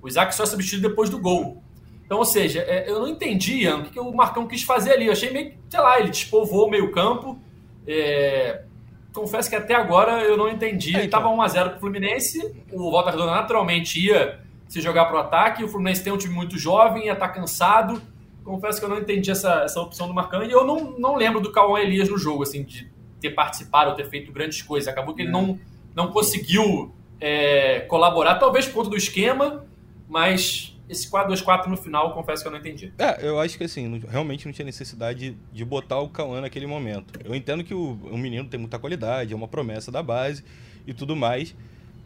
[0.03, 1.63] O Isaac só é substituído depois do gol.
[2.11, 5.07] Então, ou seja, é, eu não entendi o que, que o Marcão quis fazer ali.
[5.07, 7.39] Eu achei meio, sei lá, ele despovoou o meio campo.
[7.87, 8.65] É...
[9.13, 10.97] Confesso que até agora eu não entendi.
[10.97, 11.23] É, então.
[11.23, 16.03] Tava 1x0 pro Fluminense, o Volta Redonda naturalmente ia se jogar pro ataque, o Fluminense
[16.03, 18.03] tem um time muito jovem, ia estar tá cansado.
[18.43, 21.41] Confesso que eu não entendi essa, essa opção do Marcão e eu não, não lembro
[21.41, 24.89] do Cauã Elias no jogo, assim, de ter participado ou ter feito grandes coisas.
[24.89, 25.57] Acabou que ele não,
[25.95, 29.65] não conseguiu é, colaborar, talvez por conta do esquema,
[30.09, 32.93] mas esse 4-2-4 no final, confesso que eu não entendi.
[32.99, 37.19] É, eu acho que assim, realmente não tinha necessidade de botar o Cauã naquele momento.
[37.25, 40.45] Eu entendo que o, o menino tem muita qualidade, é uma promessa da base
[40.85, 41.55] e tudo mais.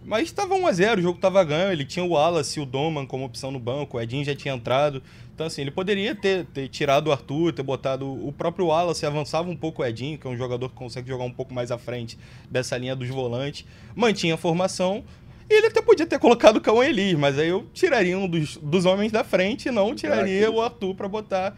[0.04, 3.24] Mas estava 1x0, o jogo estava ganho, ele tinha o Wallace e o Doman como
[3.24, 5.02] opção no banco, o Edinho já tinha entrado.
[5.34, 9.48] Então, assim, ele poderia ter, ter tirado o Arthur, ter botado o próprio Wallace, avançava
[9.48, 11.78] um pouco o Edinho, que é um jogador que consegue jogar um pouco mais à
[11.78, 12.18] frente
[12.50, 13.64] dessa linha dos volantes,
[13.96, 15.02] mantinha a formação,
[15.48, 18.56] e ele até podia ter colocado o Cauã Elis, mas aí eu tiraria um dos,
[18.56, 21.56] dos homens da frente e não tiraria o Arthur para botar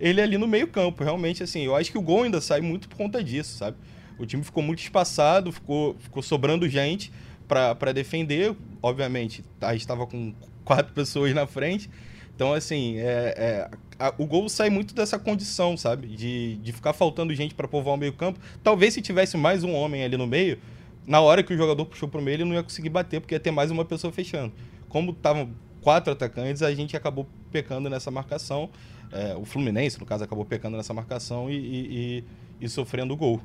[0.00, 1.04] ele ali no meio campo.
[1.04, 3.76] Realmente, assim, eu acho que o gol ainda sai muito por conta disso, sabe?
[4.18, 7.12] O time ficou muito espaçado, ficou, ficou sobrando gente
[7.46, 8.54] para defender.
[8.82, 10.32] Obviamente, a gente estava com
[10.64, 11.90] quatro pessoas na frente.
[12.34, 16.06] Então, assim, é, é a, o gol sai muito dessa condição, sabe?
[16.06, 18.38] De, de ficar faltando gente para povoar o meio-campo.
[18.62, 20.58] Talvez se tivesse mais um homem ali no meio,
[21.06, 23.40] na hora que o jogador puxou pro meio, ele não ia conseguir bater, porque ia
[23.40, 24.52] ter mais uma pessoa fechando.
[24.88, 28.68] Como estavam quatro atacantes, a gente acabou pecando nessa marcação.
[29.12, 32.24] É, o Fluminense, no caso, acabou pecando nessa marcação e, e,
[32.60, 33.40] e, e sofrendo o gol.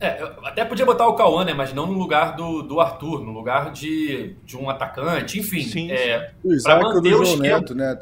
[0.00, 1.54] É, até podia botar o Cauã, né?
[1.54, 5.62] Mas não no lugar do, do Arthur, no lugar de, de um atacante, enfim.
[5.62, 6.32] Sim, é,
[6.64, 7.60] para manter o esquema.
[7.60, 7.96] Neto, né?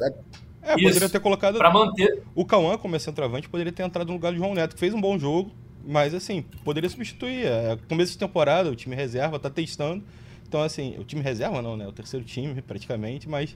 [0.63, 1.57] É, Isso, poderia ter colocado.
[1.57, 2.23] Para manter.
[2.33, 4.93] O Cauã, como é centroavante, poderia ter entrado no lugar do João Neto, que fez
[4.93, 5.51] um bom jogo,
[5.85, 7.45] mas assim, poderia substituir.
[7.45, 10.03] É começo de temporada, o time reserva tá testando.
[10.47, 11.87] Então, assim, o time reserva não, né?
[11.87, 13.55] O terceiro time, praticamente, mas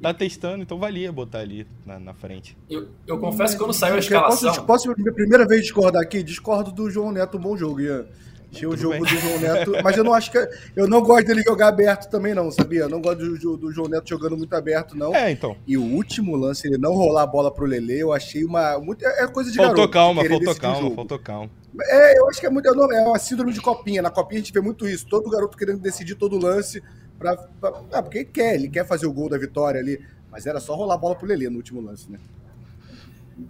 [0.00, 2.56] tá testando, então valia botar ali na, na frente.
[2.70, 4.64] Eu, eu confesso que quando saiu a escalação.
[4.64, 6.22] Posso, posso, primeira vez discordar aqui?
[6.22, 8.06] Discordo do João Neto, um bom jogo, Ian.
[8.52, 9.02] Achei o jogo bem.
[9.02, 10.38] do João Neto, mas eu não acho que.
[10.74, 12.80] Eu não gosto dele jogar aberto também, não, sabia?
[12.80, 15.14] Eu não gosto do, do, João Neto jogando muito aberto, não.
[15.14, 15.56] É, então.
[15.66, 18.78] E o último lance, ele não rolar a bola pro Lele, eu achei uma.
[18.78, 19.92] Muito, é coisa de faltou garoto.
[19.92, 21.50] Calma, faltou calma, faltou calma.
[21.82, 22.68] É, eu acho que é muito.
[22.68, 24.00] É uma síndrome de copinha.
[24.00, 25.06] Na copinha a gente vê muito isso.
[25.06, 26.82] Todo garoto querendo decidir todo o lance.
[27.18, 30.00] Pra, pra, ah, porque ele quer, ele quer fazer o gol da vitória ali.
[30.30, 32.18] Mas era só rolar a bola pro Lele no último lance, né?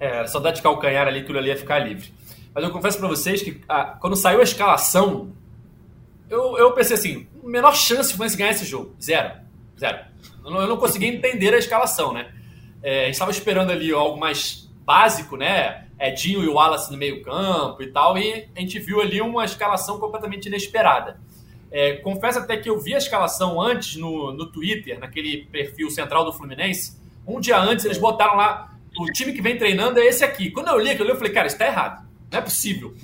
[0.01, 2.13] É, era só dar de calcanhar ali que o Lele ia ficar livre.
[2.59, 5.33] Mas eu confesso para vocês que ah, quando saiu a escalação
[6.29, 8.97] eu, eu pensei assim, menor chance de Fluminense ganhar esse jogo.
[9.01, 9.31] Zero.
[9.79, 9.99] Zero.
[10.45, 12.35] Eu não, eu não consegui entender a escalação, né?
[12.83, 15.87] É, a gente estava esperando ali algo mais básico, né?
[16.01, 19.45] Edinho e o Wallace no meio campo e tal, e a gente viu ali uma
[19.45, 21.21] escalação completamente inesperada.
[21.71, 26.25] É, confesso até que eu vi a escalação antes no, no Twitter, naquele perfil central
[26.25, 27.01] do Fluminense.
[27.25, 30.51] Um dia antes eles botaram lá, o time que vem treinando é esse aqui.
[30.51, 32.08] Quando eu li aquilo, eu falei, cara, isso tá errado.
[32.31, 32.95] Não é possível.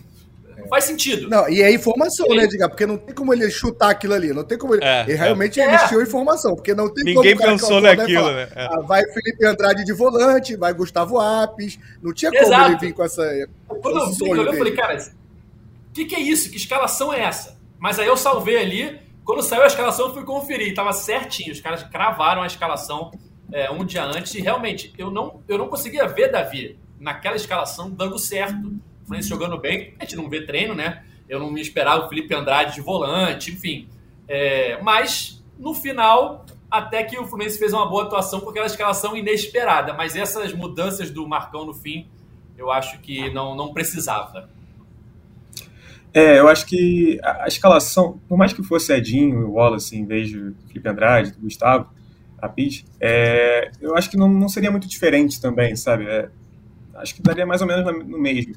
[0.57, 1.29] Não faz sentido.
[1.29, 2.69] Não, e é informação, né, Diga?
[2.69, 4.33] Porque não tem como ele chutar aquilo ali.
[4.33, 4.85] Não tem como ele.
[4.85, 5.67] É, ele realmente é.
[5.67, 6.55] investiu informação.
[6.55, 8.49] Porque não tem Ninguém como pensou naquilo, né?
[8.55, 8.67] É.
[8.67, 11.79] Ah, vai Felipe Andrade de volante, vai Gustavo Apes.
[12.03, 12.51] Não tinha Exato.
[12.51, 13.23] como ele vir com essa.
[13.67, 16.51] Quando eu vi, eu falei, cara, o que, que é isso?
[16.51, 17.59] Que escalação é essa?
[17.79, 19.01] Mas aí eu salvei ali.
[19.25, 20.75] Quando saiu a escalação, eu fui conferir.
[20.75, 21.53] Tava certinho.
[21.53, 23.11] Os caras cravaram a escalação
[23.53, 24.35] é, um dia antes.
[24.35, 28.73] E realmente, eu não, eu não conseguia ver, Davi, naquela escalação dando certo.
[29.05, 31.05] Fluminense jogando bem, a gente não vê treino, né?
[31.29, 33.89] Eu não me esperava o Felipe Andrade de volante, enfim.
[34.29, 39.17] É, mas, no final, até que o Fluminense fez uma boa atuação com aquela escalação
[39.17, 39.95] inesperada.
[39.95, 42.09] Mas essas mudanças do Marcão no fim,
[42.59, 44.49] eu acho que não, não precisava.
[46.13, 50.29] É, eu acho que a, escalação, por mais que fosse Edinho e Wallace em vez
[50.29, 51.89] de Felipe Andrade, do Gustavo,
[52.41, 56.07] a Pete, é, eu acho que não, não seria muito diferente também, sabe?
[56.07, 56.29] É,
[56.95, 58.55] acho que daria mais ou menos no mesmo.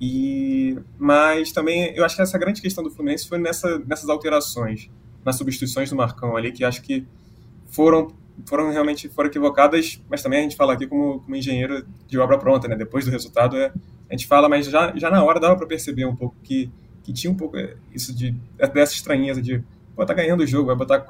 [0.00, 4.90] E, mas também eu acho que essa grande questão do Fluminense foi nessa, nessas alterações,
[5.24, 7.06] nas substituições do Marcão ali, que acho que
[7.66, 8.12] foram,
[8.46, 12.38] foram realmente foram equivocadas, mas também a gente fala aqui como, como engenheiro de obra
[12.38, 12.76] pronta, né?
[12.76, 13.72] Depois do resultado, é,
[14.08, 16.70] a gente fala, mas já, já na hora dava para perceber um pouco que,
[17.02, 17.56] que tinha um pouco
[17.92, 18.34] isso de
[18.72, 19.62] dessa estranheza de,
[19.94, 21.04] pô, tá ganhando o jogo, vai botar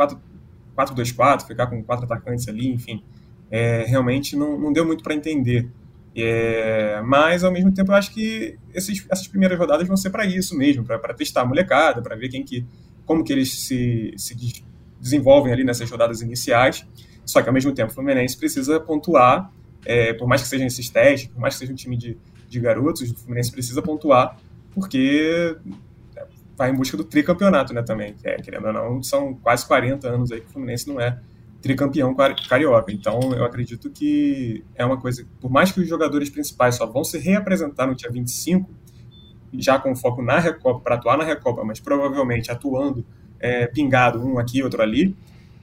[0.77, 3.03] 4-2-4, ficar com quatro atacantes ali, enfim.
[3.51, 5.69] É, realmente não, não deu muito para entender.
[6.17, 10.25] É, mas, ao mesmo tempo, eu acho que esses, essas primeiras rodadas vão ser para
[10.25, 12.65] isso mesmo, para testar a molecada, para ver quem que,
[13.05, 14.65] como que eles se, se
[15.01, 16.87] desenvolvem ali nessas rodadas iniciais.
[17.27, 19.51] Só que, ao mesmo tempo, o Fluminense precisa pontuar,
[19.85, 22.17] é, por mais que sejam esses testes, por mais que seja um time de,
[22.49, 24.39] de garotos, o Fluminense precisa pontuar,
[24.73, 25.57] porque
[26.57, 28.15] vai em busca do tricampeonato, né, também.
[28.23, 31.19] É, querendo ou não, são quase 40 anos aí que o Fluminense não é
[31.65, 32.15] tricampeão
[32.47, 32.93] carioca.
[32.93, 37.03] Então, eu acredito que é uma coisa, por mais que os jogadores principais só vão
[37.03, 38.71] se reapresentar no dia 25,
[39.55, 43.03] já com foco na Recopa, para atuar na Recopa, mas provavelmente atuando
[43.41, 45.17] é, pingado um aqui, outro ali,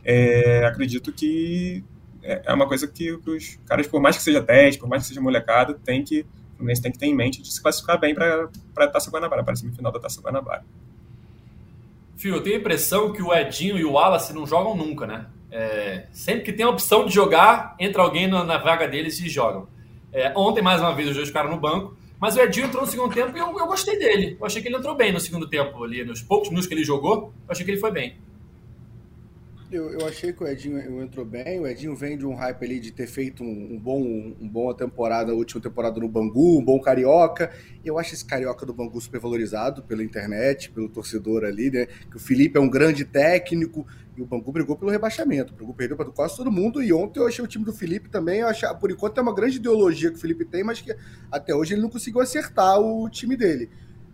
[0.04, 1.84] é, acredito que
[2.24, 5.10] é, é uma coisa que os caras, por mais que seja teste, por mais que
[5.10, 6.26] seja molecada, tem que,
[6.82, 9.56] tem que ter em mente de se classificar bem para a Taça Guanabara, para a
[9.56, 10.66] semifinal da Taça Guanabara.
[12.18, 15.28] Fio, eu tenho a impressão que o Edinho e o Wallace não jogam nunca, né?
[15.52, 19.28] É, sempre que tem a opção de jogar, entra alguém na, na vaga deles e
[19.28, 19.68] jogam.
[20.14, 22.90] É, ontem, mais uma vez, os dois ficaram no banco, mas o Edinho entrou no
[22.90, 24.38] segundo tempo e eu, eu gostei dele.
[24.40, 26.84] Eu achei que ele entrou bem no segundo tempo ali, nos poucos minutos que ele
[26.84, 28.16] jogou, eu achei que ele foi bem.
[29.72, 31.62] Eu, eu achei que o Edinho entrou bem.
[31.62, 34.76] O Edinho vem de um hype ali de ter feito um, um bom, um boa
[34.76, 37.50] temporada, última temporada no Bangu, um bom carioca.
[37.84, 41.86] Eu acho esse carioca do Bangu super valorizado pela internet, pelo torcedor ali, né?
[41.86, 45.54] Que o Felipe é um grande técnico e o Bangu brigou pelo rebaixamento.
[45.54, 46.84] O Bangu perdeu para quase todo mundo.
[46.84, 48.40] E ontem eu achei o time do Felipe também.
[48.40, 50.96] Eu achei, por enquanto é uma grande ideologia que o Felipe tem, mas que
[51.32, 53.70] até hoje ele não conseguiu acertar o time dele.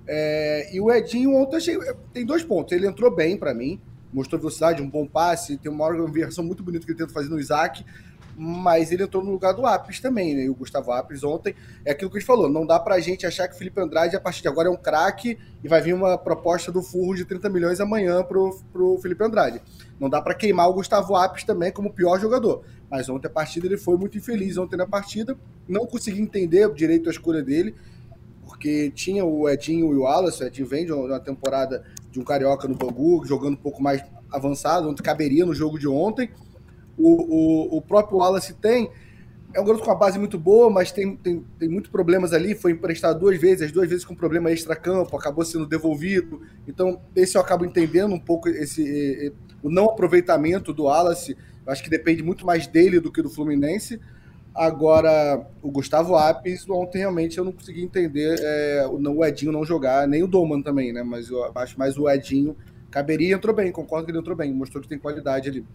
[0.07, 1.77] É, e o Edinho ontem achei,
[2.13, 2.73] tem dois pontos.
[2.73, 3.81] Ele entrou bem para mim
[4.11, 7.39] mostrou velocidade, um bom passe, tem uma versão muito bonita que ele tenta fazer no
[7.39, 7.85] Isaac,
[8.35, 10.43] mas ele entrou no lugar do Apis também, né?
[10.43, 13.25] E o Gustavo Apis ontem, é aquilo que a gente falou, não dá pra gente
[13.25, 15.93] achar que o Felipe Andrade a partir de agora é um craque e vai vir
[15.93, 19.61] uma proposta do Furro de 30 milhões amanhã pro, pro Felipe Andrade.
[19.99, 22.63] Não dá para queimar o Gustavo Apis também como pior jogador.
[22.89, 27.09] Mas ontem a partida ele foi muito infeliz ontem na partida, não consegui entender direito
[27.09, 27.75] a escolha dele,
[28.45, 32.23] porque tinha o Edinho e o Wallace, o Edinho vem de uma temporada de um
[32.23, 36.29] carioca no Bangu, jogando um pouco mais avançado, onde caberia no jogo de ontem.
[36.97, 38.89] O, o, o próprio Wallace tem.
[39.53, 42.53] É um garoto com uma base muito boa, mas tem, tem, tem muitos problemas ali.
[42.53, 46.41] Foi emprestado duas vezes, as duas vezes com problema extra-campo, acabou sendo devolvido.
[46.67, 51.37] Então, esse eu acabo entendendo um pouco esse o não aproveitamento do Wallace.
[51.65, 53.99] Acho que depende muito mais dele do que do Fluminense.
[54.55, 60.07] Agora, o Gustavo Apes, ontem realmente eu não consegui entender é, o, Edinho não jogar,
[60.07, 61.03] nem o Doman também, né?
[61.03, 62.55] Mas eu acho mais o Edinho
[62.89, 65.65] caberia entrou bem, concordo que ele entrou bem, mostrou que tem qualidade ali.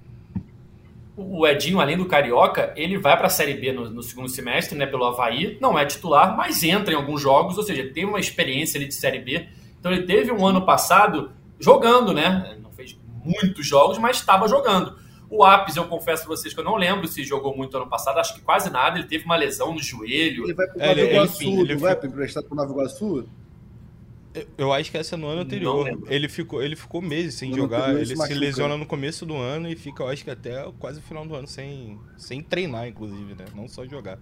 [1.16, 4.76] O Edinho, além do Carioca, ele vai para a Série B no, no, segundo semestre,
[4.76, 5.58] né, pelo Havaí.
[5.60, 8.94] Não é titular, mas entra em alguns jogos, ou seja, tem uma experiência ali de
[8.94, 9.46] Série B.
[9.78, 12.56] Então ele teve um ano passado jogando, né?
[12.62, 12.71] Não
[13.24, 14.96] muitos jogos, mas estava jogando.
[15.30, 18.18] O Apes, eu confesso para vocês que eu não lembro se jogou muito ano passado,
[18.18, 18.98] acho que quase nada.
[18.98, 20.44] Ele teve uma lesão no joelho.
[20.44, 23.26] Ele vai para o Nova Iguaçu, ele, ele vai emprestado para o Nova Iguaçu?
[24.56, 25.86] Eu acho que essa é no ano anterior.
[26.08, 27.94] Ele ficou, ele ficou meses sem no jogar.
[27.94, 31.00] Ele se, se lesiona no começo do ano e fica, eu acho que até quase
[31.00, 33.44] o final do ano sem, sem treinar, inclusive, né?
[33.54, 34.18] Não só jogar.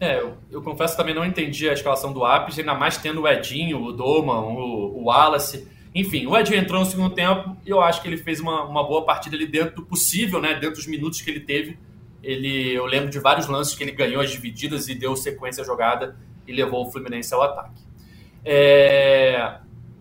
[0.00, 3.22] É, eu, eu confesso que também não entendi a escalação do Apes, ainda mais tendo
[3.22, 5.68] o Edinho, o Doman, o, o Wallace.
[5.94, 8.82] Enfim, o Edinho entrou no segundo tempo e eu acho que ele fez uma, uma
[8.82, 10.54] boa partida ali dentro do possível, né?
[10.54, 11.78] Dentro dos minutos que ele teve.
[12.20, 15.64] Ele, eu lembro de vários lances que ele ganhou as divididas e deu sequência à
[15.64, 16.16] jogada
[16.48, 17.80] e levou o Fluminense ao ataque.
[18.44, 19.58] É...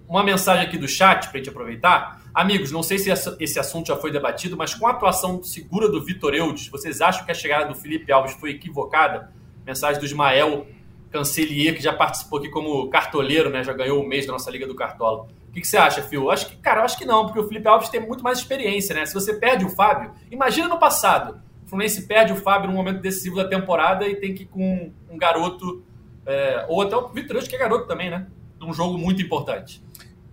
[0.08, 2.24] Uma mensagem aqui do chat para a gente aproveitar.
[2.34, 6.04] Amigos, não sei se esse assunto já foi debatido, mas com a atuação segura do
[6.04, 9.32] Vitor Eudes, vocês acham que a chegada do Felipe Alves foi equivocada?
[9.64, 10.66] Mensagem do Ismael
[11.12, 13.64] Cancelier, que já participou aqui como cartoleiro, né?
[13.64, 15.28] Já ganhou o mês da nossa Liga do Cartola.
[15.54, 16.32] O que, que, você acha, Phil?
[16.32, 19.06] Acho que, cara, acho que não, porque o Felipe Alves tem muito mais experiência, né?
[19.06, 21.40] Se você perde o Fábio, imagina no passado.
[21.64, 24.92] O Fluminense perde o Fábio num momento decisivo da temporada e tem que ir com
[25.08, 25.84] um garoto,
[26.26, 28.26] é, ou até o Vitor que é garoto também, né?
[28.60, 29.84] Num jogo muito importante.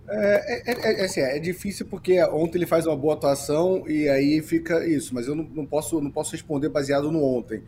[0.09, 4.09] É, é, é, é, assim, é difícil porque ontem ele faz uma boa atuação e
[4.09, 7.61] aí fica isso, mas eu não, não, posso, não posso responder baseado no ontem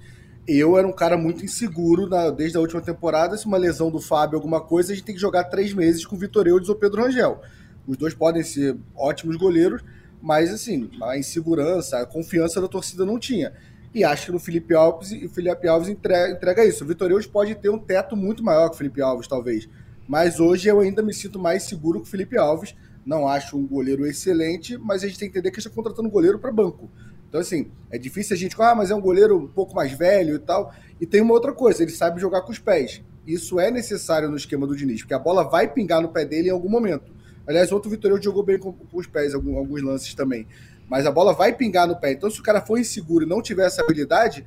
[0.47, 3.37] eu era um cara muito inseguro na, desde a última temporada.
[3.37, 6.15] Se uma lesão do Fábio, alguma coisa, a gente tem que jogar três meses com
[6.15, 7.41] o Vitor Eudes ou Pedro Rangel.
[7.87, 9.81] Os dois podem ser ótimos goleiros,
[10.21, 13.53] mas assim, a insegurança, a confiança da torcida não tinha.
[13.93, 16.83] E acho que no Felipe Alves, o Felipe Alves entrega, entrega isso.
[16.83, 19.69] O Vitor Eudes pode ter um teto muito maior que o Felipe Alves, talvez.
[20.07, 22.75] Mas hoje eu ainda me sinto mais seguro que o Felipe Alves.
[23.05, 25.75] Não acho um goleiro excelente, mas a gente tem que entender que a gente está
[25.75, 26.89] contratando um goleiro para banco.
[27.33, 30.35] Então, assim, é difícil a gente ah, mas é um goleiro um pouco mais velho
[30.35, 30.71] e tal.
[31.01, 33.01] E tem uma outra coisa, ele sabe jogar com os pés.
[33.25, 36.49] Isso é necessário no esquema do Diniz, porque a bola vai pingar no pé dele
[36.49, 37.11] em algum momento.
[37.47, 40.45] Aliás, outro Vitorino jogou bem com, com os pés, alguns, alguns lances também.
[40.87, 42.11] Mas a bola vai pingar no pé.
[42.11, 44.45] Então, se o cara for inseguro e não tiver essa habilidade,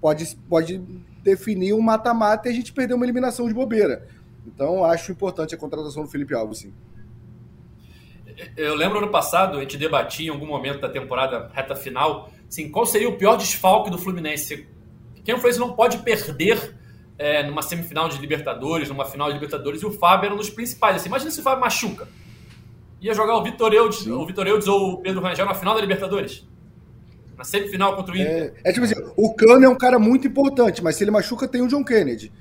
[0.00, 0.78] pode, pode
[1.24, 4.06] definir um mata-mata e a gente perder uma eliminação de bobeira.
[4.46, 6.72] Então, acho importante a contratação do Felipe Alves, sim.
[8.56, 12.70] Eu lembro ano passado, a gente debatia em algum momento da temporada reta final, assim,
[12.70, 14.66] qual seria o pior desfalque do Fluminense?
[15.24, 16.74] Quem o Fluminense não pode perder
[17.18, 20.50] é, numa semifinal de Libertadores, numa final de Libertadores, e o Fábio era um dos
[20.50, 20.96] principais.
[20.96, 22.08] Assim, imagina se o Fábio machuca.
[23.00, 25.80] Ia jogar o Vitor Eudes, o Vitor Eudes ou o Pedro Rangel na final da
[25.80, 26.46] Libertadores?
[27.36, 28.54] Na semifinal contra o Inter.
[28.64, 31.46] É, é tipo assim, o Cano é um cara muito importante, mas se ele machuca,
[31.46, 32.32] tem o John Kennedy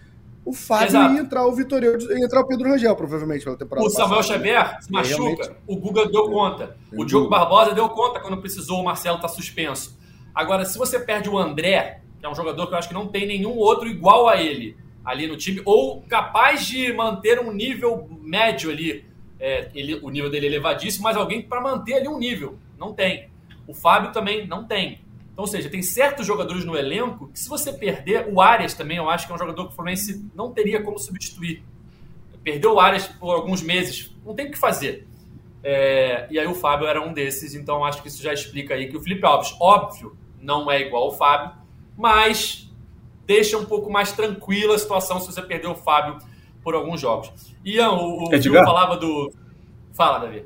[0.47, 1.13] o Fábio Exato.
[1.13, 4.37] ia entrar o Vitorino, ia entrar o Pedro Rangel, provavelmente, pela temporada O Samuel passada.
[4.37, 5.51] Xavier se machuca, realmente...
[5.67, 6.77] o Guga deu conta.
[6.93, 9.99] O Diogo Barbosa deu conta quando precisou, o Marcelo tá suspenso.
[10.33, 13.07] Agora, se você perde o André, que é um jogador que eu acho que não
[13.07, 18.07] tem nenhum outro igual a ele ali no time, ou capaz de manter um nível
[18.21, 19.05] médio ali
[19.39, 22.57] é, ele, o nível dele é elevadíssimo, mas alguém para manter ali um nível.
[22.77, 23.29] Não tem.
[23.67, 25.01] O Fábio também não tem.
[25.37, 28.97] Então, ou seja, tem certos jogadores no elenco que, se você perder, o Arias também,
[28.97, 31.63] eu acho que é um jogador que o Fluminense não teria como substituir.
[32.43, 35.07] Perdeu o Arias por alguns meses, não tem o que fazer.
[35.63, 38.89] É, e aí o Fábio era um desses, então acho que isso já explica aí
[38.89, 41.51] que o Felipe Alves, óbvio, não é igual ao Fábio,
[41.95, 42.67] mas
[43.27, 46.17] deixa um pouco mais tranquila a situação se você perder o Fábio
[46.63, 47.31] por alguns jogos.
[47.63, 49.31] Ian, o, o falava do.
[49.93, 50.45] Fala, Davi.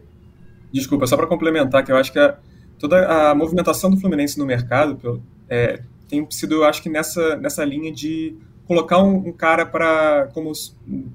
[0.70, 2.38] Desculpa, só para complementar, que eu acho que a,
[2.82, 7.64] toda a movimentação do Fluminense no mercado é, tem sido, eu acho que nessa, nessa
[7.64, 10.52] linha de colocar um, um cara para como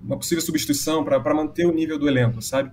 [0.04, 2.70] uma possível substituição para manter o nível do elenco, sabe?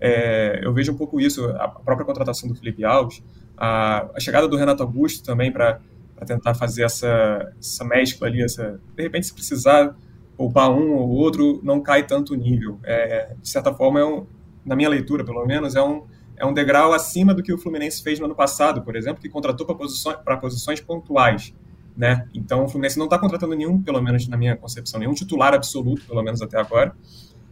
[0.00, 3.20] É, eu vejo um pouco isso, a própria contratação do Felipe Alves,
[3.56, 5.80] a, a chegada do Renato Augusto também para
[6.24, 9.96] tentar fazer essa, essa mescla ali, essa, de repente se precisar
[10.36, 12.78] poupar um ou outro, não cai tanto o nível.
[12.84, 14.26] É, de certa forma, é um,
[14.64, 16.04] na minha leitura pelo menos, é um,
[16.36, 19.28] é um degrau acima do que o Fluminense fez no ano passado, por exemplo, que
[19.28, 21.54] contratou para posições, posições pontuais.
[21.96, 22.28] Né?
[22.34, 26.04] Então o Fluminense não está contratando nenhum, pelo menos na minha concepção, nenhum titular absoluto,
[26.06, 26.94] pelo menos até agora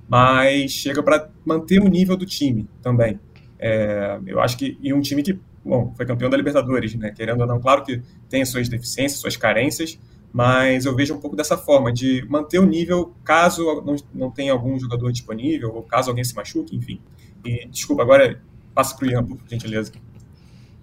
[0.08, 3.18] mas chega para manter o nível do time também.
[3.58, 7.10] É, eu acho que e um time que, bom, foi campeão da Libertadores, né?
[7.10, 9.98] Querendo ou não, claro que tem as suas deficiências, suas carências,
[10.32, 14.52] mas eu vejo um pouco dessa forma de manter o nível caso não, não tenha
[14.52, 17.00] algum jogador disponível ou caso alguém se machuque, enfim.
[17.44, 18.40] E desculpa, agora
[18.74, 19.92] passa para o Ian, por gentileza.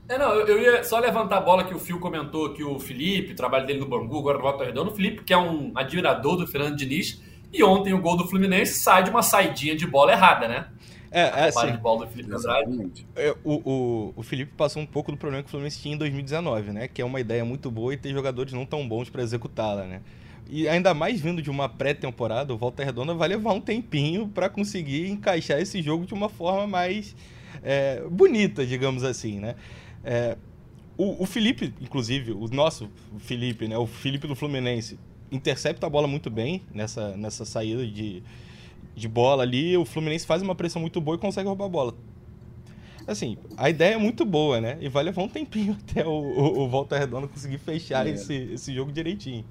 [0.08, 2.80] É, não, eu, eu, ia só levantar a bola que o Fio comentou que o
[2.80, 5.72] Felipe, o trabalho dele no Bangu, agora no Volta Redonda, o Felipe, que é um
[5.74, 7.22] admirador do Fernando Diniz,
[7.54, 10.68] e ontem o gol do Fluminense sai de uma saidinha de bola errada, né?
[11.12, 11.72] É, é assim.
[11.72, 13.06] De bola do Felipe Andrade.
[13.16, 15.98] É, o, o, o Felipe passou um pouco do problema que o Fluminense tinha em
[15.98, 16.88] 2019, né?
[16.88, 20.02] Que é uma ideia muito boa e ter jogadores não tão bons para executá-la, né?
[20.50, 24.50] E ainda mais vindo de uma pré-temporada, o Volta Redonda vai levar um tempinho para
[24.50, 27.16] conseguir encaixar esse jogo de uma forma mais
[27.64, 29.56] é, bonita, digamos assim, né?
[30.04, 30.38] É,
[30.98, 33.78] o, o, Felipe, inclusive, o nosso Felipe, né?
[33.78, 35.00] O Felipe do Fluminense,
[35.32, 38.22] intercepta a bola muito bem nessa, nessa saída de,
[38.96, 39.78] de bola ali.
[39.78, 41.96] O Fluminense faz uma pressão muito boa e consegue roubar a bola.
[43.08, 44.78] Assim, a ideia é muito boa, né?
[44.80, 48.12] E vai levar um tempinho até o, o, o Volta Redonda conseguir fechar é.
[48.12, 49.46] esse, esse jogo direitinho.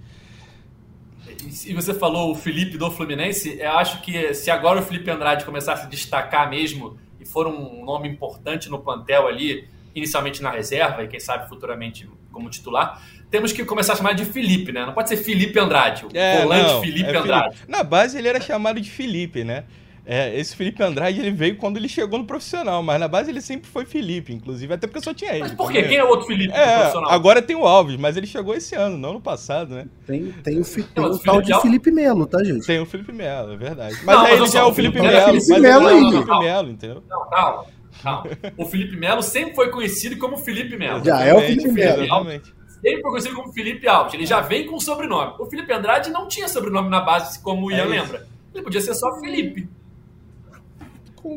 [1.66, 5.44] E você falou o Felipe do Fluminense, eu acho que se agora o Felipe Andrade
[5.44, 10.50] começar a se destacar mesmo e for um nome importante no plantel ali, inicialmente na
[10.50, 14.86] reserva e quem sabe futuramente como titular, temos que começar a chamar de Felipe, né?
[14.86, 17.56] Não pode ser Felipe Andrade, o é, volante não, Felipe é Andrade.
[17.56, 17.70] Felipe.
[17.70, 19.64] Na base ele era chamado de Felipe, né?
[20.04, 23.40] É, esse Felipe Andrade ele veio quando ele chegou no profissional, mas na base ele
[23.40, 25.40] sempre foi Felipe, inclusive, até porque só tinha ele.
[25.40, 25.82] Mas por quê?
[25.82, 27.10] Quem é o outro Felipe é, profissional?
[27.10, 29.86] Agora tem o Alves, mas ele chegou esse ano, não no passado, né?
[30.06, 32.66] Tem, tem o, fi, tem o tal de Felipe Melo, tá, gente?
[32.66, 33.96] Tem o Felipe Melo, é verdade.
[34.04, 35.40] Mas não, aí mas ele já é o Felipe Melo.
[35.40, 36.02] Felipe Melo aí.
[36.02, 37.02] O Felipe Melo, entendeu?
[37.08, 37.64] Não, calma.
[38.02, 38.30] Calma.
[38.56, 41.04] O Felipe Melo sempre foi conhecido como Felipe Melo.
[41.04, 42.02] Já é o Felipe Melo.
[42.04, 44.14] Exatamente sempre foi conhecido como Felipe Alves.
[44.14, 45.34] Ele já vem com sobrenome.
[45.38, 48.26] O Felipe Andrade não tinha sobrenome na base, como o Ian é lembra.
[48.54, 49.68] Ele podia ser só Felipe.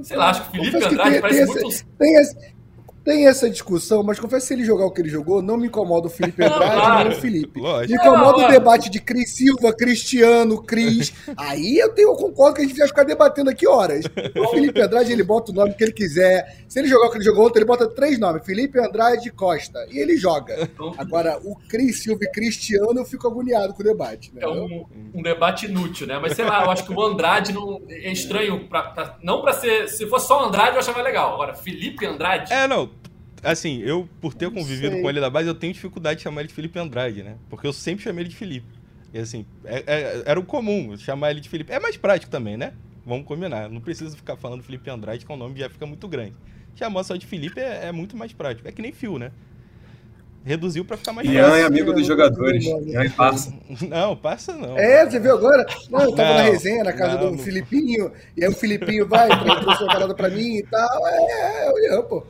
[0.04, 1.67] Sei lá, acho que Felipe Andrade tem, parece tem muito.
[1.67, 2.53] Esse, tem, esse,
[3.04, 5.68] tem essa discussão, mas confesso que se ele jogar o que ele jogou, não me
[5.68, 7.10] incomoda o Felipe Andrade claro.
[7.10, 7.60] nem o Felipe.
[7.60, 7.92] Lógico.
[7.92, 11.13] Me incomoda é, o debate de Cris Silva, Cristiano, Cris.
[11.36, 14.06] Aí eu, tenho, eu concordo que a gente vai ficar debatendo aqui horas.
[14.38, 16.63] O Felipe Andrade, ele bota o nome que ele quiser.
[16.68, 19.86] Se ele jogar o que ele jogou ontem, ele bota três nomes: Felipe Andrade Costa.
[19.92, 20.70] E ele joga.
[20.98, 24.34] Agora, o Cris Silva e Cristiano, eu fico agoniado com o debate.
[24.34, 24.42] Né?
[24.44, 26.18] É um, um, debate inútil, né?
[26.20, 28.68] Mas sei lá, eu acho que o Andrade não, é estranho.
[28.70, 29.89] Pra, pra não para ser.
[29.89, 31.34] Se fosse só o Andrade, eu achava legal.
[31.34, 32.54] Agora, Felipe Andrade.
[32.54, 32.92] É, não
[33.43, 36.47] Assim, eu, por ter convivido com ele da base, eu tenho dificuldade de chamar ele
[36.47, 37.36] de Felipe Andrade, né?
[37.49, 38.67] Porque eu sempre chamei ele de Felipe.
[39.13, 41.71] E assim, é, é, era o comum chamar ele de Felipe.
[41.71, 42.73] É mais prático também, né?
[43.06, 43.69] Vamos combinar.
[43.69, 46.34] Não precisa ficar falando Felipe Andrade, que o nome já fica muito grande.
[46.75, 48.67] Chamar só de Felipe é, é muito mais prático.
[48.67, 49.32] É que nem fio, né?
[50.45, 51.56] Reduziu para ficar mais Ian fácil.
[51.56, 52.65] é amigo dos jogadores.
[52.65, 53.53] Ian passa.
[53.88, 54.77] Não, passa não.
[54.77, 55.65] É, você viu agora?
[55.89, 59.08] Não, eu tava não, na resenha, na casa não, do Filipinho, e aí o Filipinho
[59.08, 59.29] vai,
[59.62, 61.08] trouxe uma parada pra mim e tal.
[61.08, 62.25] É, é o Ian, pô.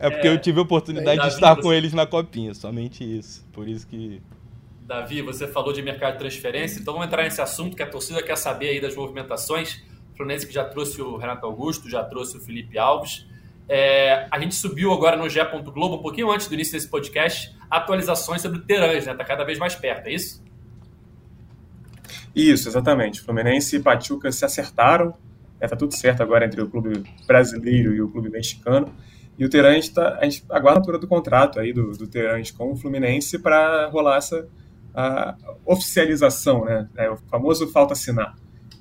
[0.00, 1.62] É porque é, eu tive a oportunidade de estar você...
[1.62, 3.46] com eles na copinha, somente isso.
[3.52, 4.22] Por isso que.
[4.86, 8.22] Davi, você falou de mercado de transferência, então vamos entrar nesse assunto que a torcida
[8.22, 9.84] quer saber aí das movimentações.
[10.12, 13.26] O Fluminense que já trouxe o Renato Augusto, já trouxe o Felipe Alves.
[13.68, 15.44] É, a gente subiu agora no G.
[15.44, 19.14] Globo, um pouquinho antes do início desse podcast, atualizações sobre o Terãs, né?
[19.14, 20.42] Tá cada vez mais perto, é isso?
[22.34, 23.20] Isso, exatamente.
[23.20, 25.14] Fluminense e Pachuca se acertaram.
[25.60, 28.92] É, tá tudo certo agora entre o clube brasileiro e o clube mexicano.
[29.40, 30.18] E o Terãs está.
[30.20, 33.88] A gente aguarda a altura do contrato aí do, do Terãs com o Fluminense para
[33.88, 34.46] rolar essa
[35.64, 36.86] oficialização, né?
[36.94, 38.36] É, o famoso falta assinar.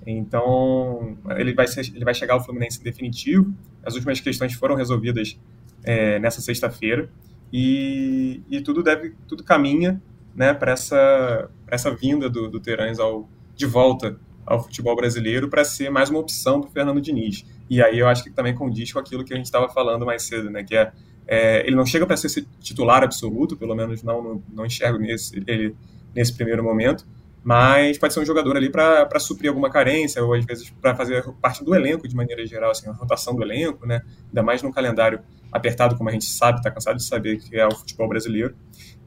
[0.06, 3.54] Então, ele vai, ser, ele vai chegar ao Fluminense definitivo.
[3.86, 5.40] As últimas questões foram resolvidas
[5.84, 7.10] é, nessa sexta-feira
[7.54, 10.02] e, e, tudo deve, tudo caminha,
[10.36, 14.20] né, para essa, essa vinda do, do Terãs ao, de volta
[14.50, 17.46] ao futebol brasileiro para ser mais uma opção para o Fernando Diniz.
[17.70, 20.24] E aí eu acho que também condiz com aquilo que a gente estava falando mais
[20.24, 20.92] cedo, né, que é,
[21.28, 25.44] é ele não chega para ser titular absoluto, pelo menos não, não, não enxergo nesse,
[25.46, 25.76] ele,
[26.16, 27.06] nesse primeiro momento,
[27.44, 31.24] mas pode ser um jogador ali para suprir alguma carência, ou às vezes para fazer
[31.40, 34.02] parte do elenco de maneira geral, assim, a rotação do elenco, né?
[34.28, 35.22] ainda mais num calendário
[35.52, 38.56] apertado, como a gente sabe, está cansado de saber que é o futebol brasileiro.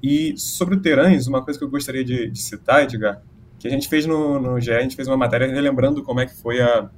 [0.02, 3.22] E sobre o Terães, uma coisa que eu gostaria de, de citar, Edgar,
[3.62, 6.26] que a gente fez no, no GE, a gente fez uma matéria relembrando como é
[6.26, 6.90] que foi a,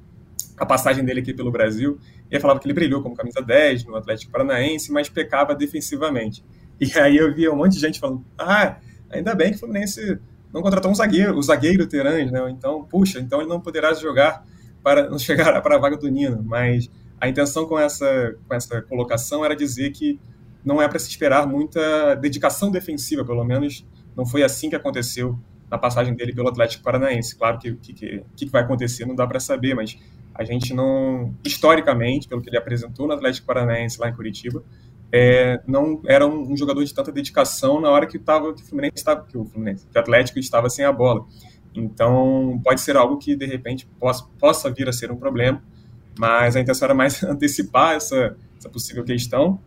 [0.57, 1.99] a passagem dele aqui pelo Brasil,
[2.31, 6.43] e falava que ele brilhou como camisa 10 no Atlético Paranaense, mas pecava defensivamente.
[6.81, 8.79] E aí eu via um monte de gente falando, ah,
[9.11, 10.19] ainda bem que o Fluminense
[10.55, 12.41] não contratou um zagueiro, o zagueiro Terãs, né?
[12.49, 14.43] Então, puxa, então ele não poderá jogar
[14.83, 16.43] para não chegar para a vaga do Nino.
[16.43, 16.91] Mas
[17.21, 20.19] a intenção com essa, com essa colocação era dizer que
[20.65, 23.87] não é para se esperar muita dedicação defensiva, pelo menos
[24.17, 25.39] não foi assim que aconteceu
[25.75, 27.37] na passagem dele pelo Atlético Paranaense.
[27.37, 29.99] Claro que o que, que, vai acontecer não dá para saber, mas
[30.33, 34.63] a gente não, historicamente, pelo que ele apresentou no Atlético Paranaense lá em Curitiba,
[35.13, 38.65] é, não era um, um, jogador de tanta dedicação na hora que, tava, que o
[38.65, 41.27] Fluminense estava, que o que o Atlético estava sem a bola.
[41.75, 45.61] Então, pode ser algo que de repente possa, possa vir a ser um problema,
[46.17, 49.59] mas a intenção era mais antecipar essa, essa possível questão.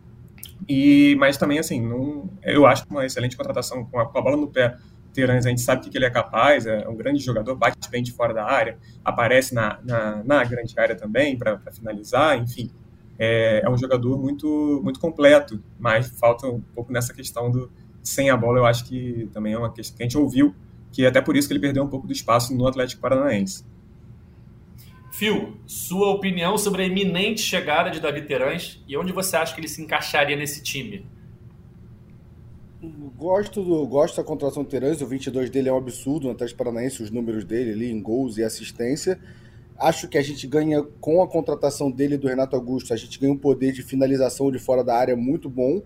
[0.66, 4.36] E, mas também, assim, não, eu acho uma excelente contratação com a, com a bola
[4.38, 4.74] no pé.
[5.20, 8.12] Terãs, a gente sabe que ele é capaz, é um grande jogador, bate bem de
[8.12, 12.70] fora da área, aparece na, na, na grande área também para finalizar, enfim
[13.18, 17.70] é, é um jogador muito, muito completo, mas falta um pouco nessa questão do
[18.02, 20.54] sem a bola, eu acho que também é uma questão que a gente ouviu,
[20.92, 23.66] que é até por isso que ele perdeu um pouco do espaço no Atlético Paranaense.
[25.10, 29.60] Phil, sua opinião sobre a iminente chegada de Davi Terãs e onde você acha que
[29.60, 31.04] ele se encaixaria nesse time?
[33.16, 36.58] Gosto, do, gosto da contratação do Terãs, o 22 dele é um absurdo no Atlético
[36.58, 39.18] Paranaense, os números dele ali em gols e assistência.
[39.76, 43.32] Acho que a gente ganha, com a contratação dele do Renato Augusto, a gente ganha
[43.32, 45.82] um poder de finalização de fora da área muito bom.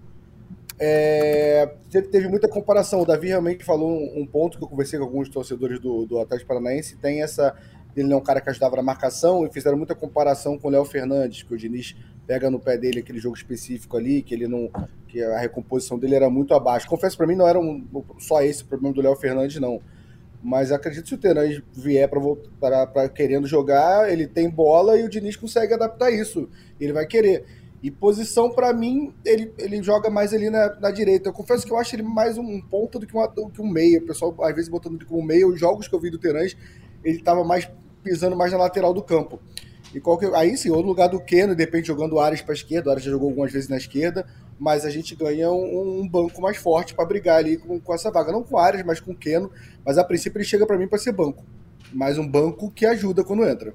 [0.78, 3.01] É, teve, muita comparação.
[3.01, 6.18] O Davi realmente falou um, um, ponto que eu conversei com alguns torcedores do, do
[6.18, 6.97] Atlético Paranaense.
[6.97, 7.55] Tem essa.
[7.95, 10.84] Ele é um cara que ajudava na marcação e fizeram muita comparação com o Léo
[10.84, 11.95] Fernandes, que o Diniz
[12.26, 14.70] pega no pé dele aquele jogo específico ali, que ele não.
[15.08, 16.88] que a recomposição dele era muito abaixo.
[16.88, 17.84] Confesso para mim, não era um,
[18.18, 19.80] só esse o problema do Léo Fernandes, não.
[20.42, 25.08] Mas acredito que se o Terãs vier para querendo jogar, ele tem bola e o
[25.08, 26.48] Diniz consegue adaptar isso.
[26.80, 27.44] Ele vai querer.
[27.80, 31.28] E posição, para mim, ele, ele joga mais ali na, na, direita.
[31.28, 33.68] Eu confesso que eu acho ele mais um ponta do que, uma, do que um
[33.68, 33.98] meia.
[33.98, 35.46] O pessoal, às vezes, botando ele como meia.
[35.46, 36.56] Os jogos que eu vi do Terãs,
[37.04, 37.68] ele estava mais
[38.02, 39.40] pisando mais na lateral do campo.
[39.95, 42.55] E que, aí sim, ou no lugar do Keno, de repente jogando Ares para a
[42.55, 42.88] esquerda.
[42.88, 44.26] O Ares já jogou algumas vezes na esquerda
[44.62, 48.12] mas a gente ganha um, um banco mais forte para brigar ali com, com, essa
[48.12, 48.30] vaga.
[48.30, 49.51] Não com Arias, mas com o Keno.
[49.84, 51.45] Mas a princípio ele chega para mim para ser banco.
[51.93, 53.74] Mas um banco que ajuda quando entra.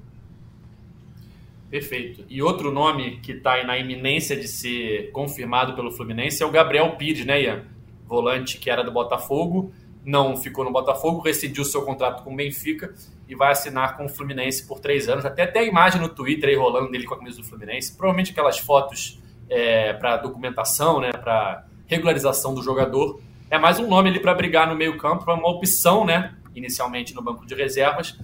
[1.70, 2.24] Perfeito.
[2.26, 6.96] E outro nome que está na iminência de ser confirmado pelo Fluminense é o Gabriel
[6.96, 7.64] Pires, né, Ian?
[8.06, 9.70] Volante que era do Botafogo,
[10.04, 12.94] não ficou no Botafogo, rescindiu seu contrato com o Benfica
[13.28, 15.24] e vai assinar com o Fluminense por três anos.
[15.24, 17.94] Até até a imagem no Twitter aí rolando dele com a camisa do Fluminense.
[17.94, 19.20] Provavelmente aquelas fotos
[19.50, 23.20] é, para documentação, né, para regularização do jogador.
[23.50, 27.22] É mais um nome ali para brigar no meio-campo, para uma opção, né, inicialmente no
[27.22, 28.18] banco de reservas,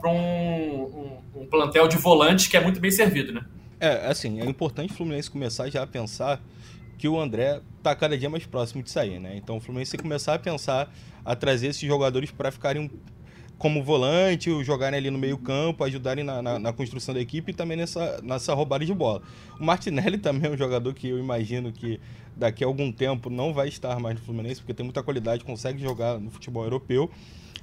[0.00, 3.44] para um, um, um, plantel de volantes que é muito bem servido, né?
[3.80, 6.40] É, assim, é importante o Fluminense começar já a pensar
[7.02, 9.36] que o André está cada dia mais próximo de sair, né?
[9.36, 10.88] Então o Fluminense começar a pensar
[11.24, 12.88] a trazer esses jogadores para ficarem
[13.58, 17.54] como volante, jogarem ali no meio campo, ajudarem na, na, na, construção da equipe e
[17.54, 19.20] também nessa, nessa roubada de bola.
[19.58, 21.98] O Martinelli também é um jogador que eu imagino que
[22.36, 25.82] daqui a algum tempo não vai estar mais no Fluminense, porque tem muita qualidade, consegue
[25.82, 27.10] jogar no futebol europeu.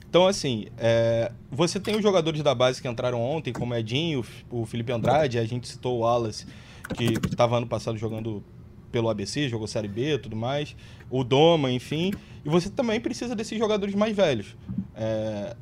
[0.09, 4.21] Então, assim, é, você tem os jogadores da base que entraram ontem, como Edinho,
[4.51, 6.45] o Felipe Andrade, a gente citou o Wallace,
[6.93, 8.43] que estava ano passado jogando
[8.91, 10.75] pelo ABC, jogou Série B tudo mais,
[11.09, 12.11] o Doma, enfim.
[12.43, 14.55] E você também precisa desses jogadores mais velhos.
[14.95, 15.55] É,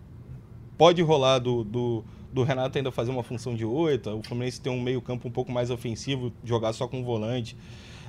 [0.78, 4.71] pode rolar do, do, do, Renato ainda fazer uma função de oito, o Fluminense tem
[4.71, 7.57] um meio campo um pouco mais ofensivo, jogar só com volante,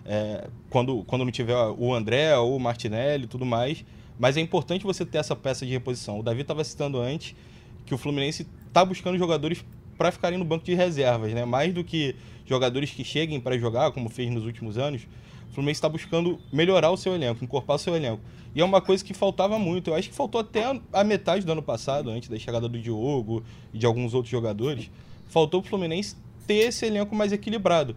[0.04, 3.84] é, quando, quando não tiver o André ou o Martinelli tudo mais.
[4.18, 6.18] Mas é importante você ter essa peça de reposição.
[6.18, 7.36] O Davi estava citando antes
[7.86, 9.64] que o Fluminense está buscando jogadores
[9.99, 11.44] para ficarem no banco de reservas, né?
[11.44, 12.14] Mais do que
[12.46, 15.03] jogadores que cheguem para jogar, como fez nos últimos anos.
[15.51, 18.22] O Fluminense está buscando melhorar o seu elenco, encorpar o seu elenco.
[18.55, 19.90] E é uma coisa que faltava muito.
[19.90, 23.42] Eu acho que faltou até a metade do ano passado, antes da chegada do Diogo
[23.74, 24.88] e de alguns outros jogadores.
[25.26, 27.96] Faltou o Fluminense ter esse elenco mais equilibrado.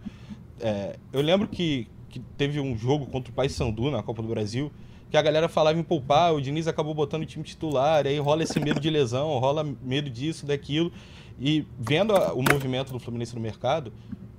[0.60, 4.70] É, eu lembro que, que teve um jogo contra o Paysandu na Copa do Brasil
[5.12, 8.44] que a galera falava em poupar, o Diniz acabou botando o time titular, aí rola
[8.44, 10.90] esse medo de lesão, rola medo disso, daquilo.
[11.44, 13.92] E vendo a, o movimento do Fluminense no mercado,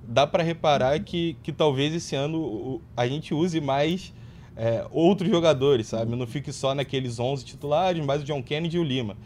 [0.08, 4.10] dá para reparar que, que talvez esse ano a gente use mais
[4.56, 6.16] é, outros jogadores, sabe?
[6.16, 9.18] Não fique só naqueles 11 titulares, mais o John Kennedy e o Lima.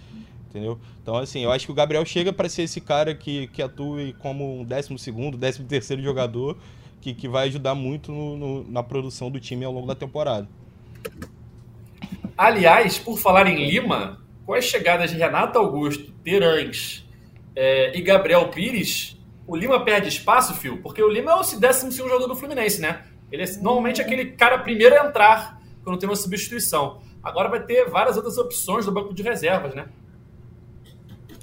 [0.51, 0.76] Entendeu?
[1.01, 4.12] Então, assim, eu acho que o Gabriel chega para ser esse cara que, que atue
[4.18, 4.97] como um 12,
[5.39, 6.57] 13 terceiro jogador,
[7.01, 10.49] que, que vai ajudar muito no, no, na produção do time ao longo da temporada.
[12.37, 17.07] Aliás, por falar em Lima, com as chegadas de Renato Augusto, Terãs
[17.61, 21.90] é, e Gabriel Pires, o Lima perde espaço, Fio, porque o Lima é o 12
[21.90, 23.02] jogador do Fluminense, né?
[23.32, 27.00] Ele é normalmente aquele cara primeiro a entrar quando tem uma substituição.
[27.20, 29.86] Agora vai ter várias outras opções do banco de reservas, né?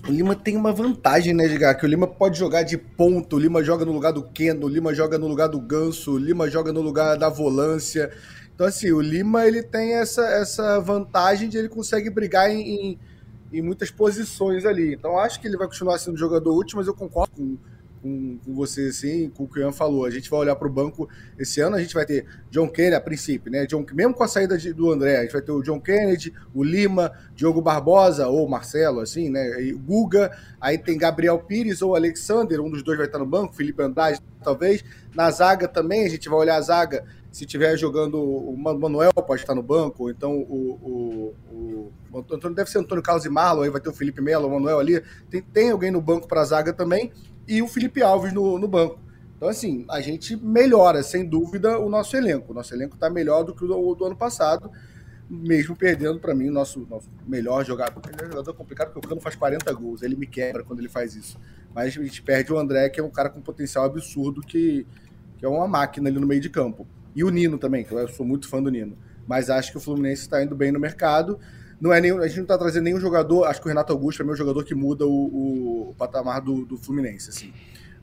[0.08, 1.78] O Lima tem uma vantagem, né, Edgar?
[1.78, 4.70] Que o Lima pode jogar de ponto, o Lima joga no lugar do Keno, o
[4.70, 8.10] Lima joga no lugar do Ganso, o Lima joga no lugar da volância.
[8.54, 13.00] Então, assim, o Lima ele tem essa, essa vantagem de ele consegue brigar em, em,
[13.52, 14.94] em muitas posições ali.
[14.94, 17.58] Então, acho que ele vai continuar sendo jogador útil, mas eu concordo com,
[18.02, 20.06] com, com você, assim, com o que o Ian falou.
[20.06, 21.08] A gente vai olhar para o banco
[21.40, 23.66] esse ano, a gente vai ter John Kennedy a princípio, né?
[23.66, 26.34] John, mesmo com a saída de, do André, a gente vai ter o John Kennedy,
[26.54, 29.62] o Lima, Diogo Barbosa ou Marcelo, assim, né?
[29.62, 33.56] E Guga, aí tem Gabriel Pires ou Alexander, um dos dois vai estar no banco,
[33.56, 34.84] Felipe Andrade, talvez.
[35.14, 37.06] Na zaga também, a gente vai olhar a zaga
[37.36, 42.70] se tiver jogando o Manuel pode estar no banco, então o, o, o Antônio deve
[42.70, 45.04] ser Antônio Carlos e Marlon, aí vai ter o Felipe Melo, o Manuel ali.
[45.30, 47.12] Tem, tem alguém no banco para a zaga também,
[47.46, 49.02] e o Felipe Alves no, no banco.
[49.36, 52.54] Então, assim, a gente melhora, sem dúvida, o nosso elenco.
[52.54, 54.72] O nosso elenco está melhor do que o do, do ano passado,
[55.30, 58.02] mesmo perdendo, para mim, o nosso, nosso melhor jogador.
[58.18, 60.88] É um jogador complicado porque o Cano faz 40 gols, ele me quebra quando ele
[60.88, 61.38] faz isso.
[61.74, 64.88] Mas a gente perde o André, que é um cara com potencial absurdo, que,
[65.38, 66.88] que é uma máquina ali no meio de campo.
[67.16, 68.98] E o Nino também, que eu sou muito fã do Nino.
[69.26, 71.40] Mas acho que o Fluminense está indo bem no mercado.
[71.80, 73.46] Não é nenhum, a gente não está trazendo nenhum jogador.
[73.46, 76.66] Acho que o Renato Augusto é meu jogador que muda o, o, o patamar do,
[76.66, 77.54] do, Fluminense, assim.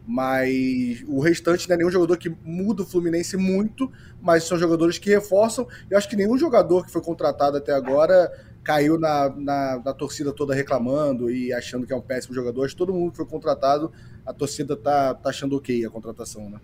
[0.07, 3.91] Mas o restante não é nenhum jogador que muda o Fluminense muito,
[4.21, 5.67] mas são jogadores que reforçam.
[5.89, 8.31] Eu acho que nenhum jogador que foi contratado até agora
[8.65, 12.65] caiu na, na, na, torcida toda reclamando e achando que é um péssimo jogador.
[12.65, 13.93] Acho que todo mundo que foi contratado,
[14.25, 16.59] a torcida tá, tá achando ok a contratação, né?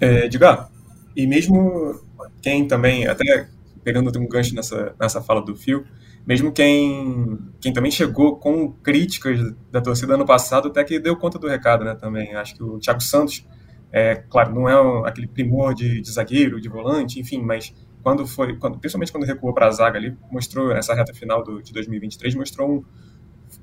[0.00, 0.70] É, Edgar,
[1.16, 2.00] e mesmo
[2.40, 3.48] quem também, até
[3.84, 5.84] pegando um gancho nessa, nessa fala do Fio,
[6.26, 11.38] mesmo quem, quem também chegou com críticas da torcida ano passado, até que deu conta
[11.38, 12.34] do recado, né, também.
[12.34, 13.44] Acho que o Thiago Santos,
[13.90, 18.56] é, claro, não é aquele primor de, de, zagueiro, de volante, enfim, mas quando foi,
[18.56, 22.34] quando, principalmente quando recuou para a zaga ali, mostrou, essa reta final do, de 2023,
[22.36, 22.84] mostrou um,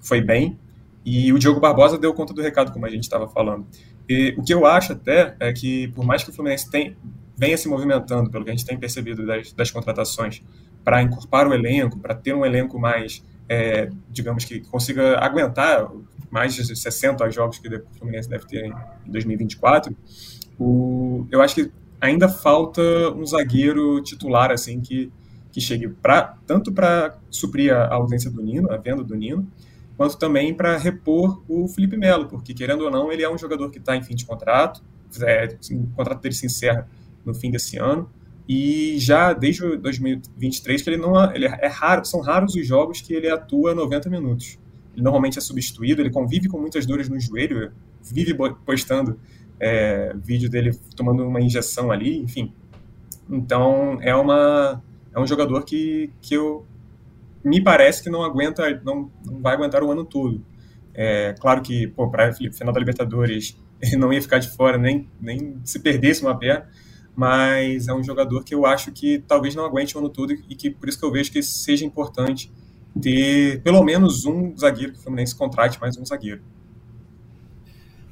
[0.02, 0.60] foi bem,
[1.10, 3.66] e o Diogo Barbosa deu conta do recado, como a gente estava falando.
[4.08, 6.96] E o que eu acho até é que, por mais que o Fluminense tem,
[7.36, 10.42] venha se movimentando, pelo que a gente tem percebido das, das contratações,
[10.84, 15.90] para incorporar o elenco, para ter um elenco mais, é, digamos que consiga aguentar
[16.30, 18.74] mais de 60 jogos que o Fluminense deve ter em
[19.08, 19.96] 2024,
[20.60, 22.82] o, eu acho que ainda falta
[23.16, 25.12] um zagueiro titular assim que,
[25.52, 29.48] que chegue pra, tanto para suprir a ausência do Nino, a venda do Nino,
[30.00, 33.70] quanto também para repor o Felipe Melo, porque querendo ou não, ele é um jogador
[33.70, 34.82] que está em fim de contrato,
[35.22, 36.88] é, o contrato dele se encerra
[37.26, 38.10] no fim desse ano,
[38.48, 43.14] e já desde 2023 que ele não ele é raro, são raros os jogos que
[43.14, 44.58] ele atua 90 minutos.
[44.94, 48.34] Ele normalmente é substituído, ele convive com muitas dores no joelho, vive
[48.66, 49.20] postando
[49.60, 52.54] é, vídeo dele tomando uma injeção ali, enfim.
[53.30, 54.82] Então é uma
[55.14, 56.66] é um jogador que, que eu
[57.44, 60.44] me parece que não aguenta, não, não vai aguentar o ano todo.
[60.94, 65.60] É, claro que, para final da Libertadores, ele não ia ficar de fora nem, nem
[65.64, 66.68] se perdesse uma perna,
[67.16, 70.56] mas é um jogador que eu acho que talvez não aguente o ano todo e
[70.56, 72.52] que por isso que eu vejo que seja importante
[73.02, 76.42] ter pelo menos um zagueiro que o Fluminense contrate mais um zagueiro.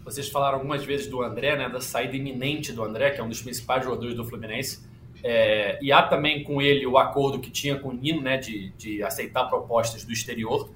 [0.03, 3.27] Vocês falaram algumas vezes do André, né, da saída iminente do André, que é um
[3.27, 4.87] dos principais jogadores do Fluminense.
[5.29, 8.69] É, e há também com ele o acordo que tinha com o Nino, né, de,
[8.77, 10.69] de aceitar propostas do exterior.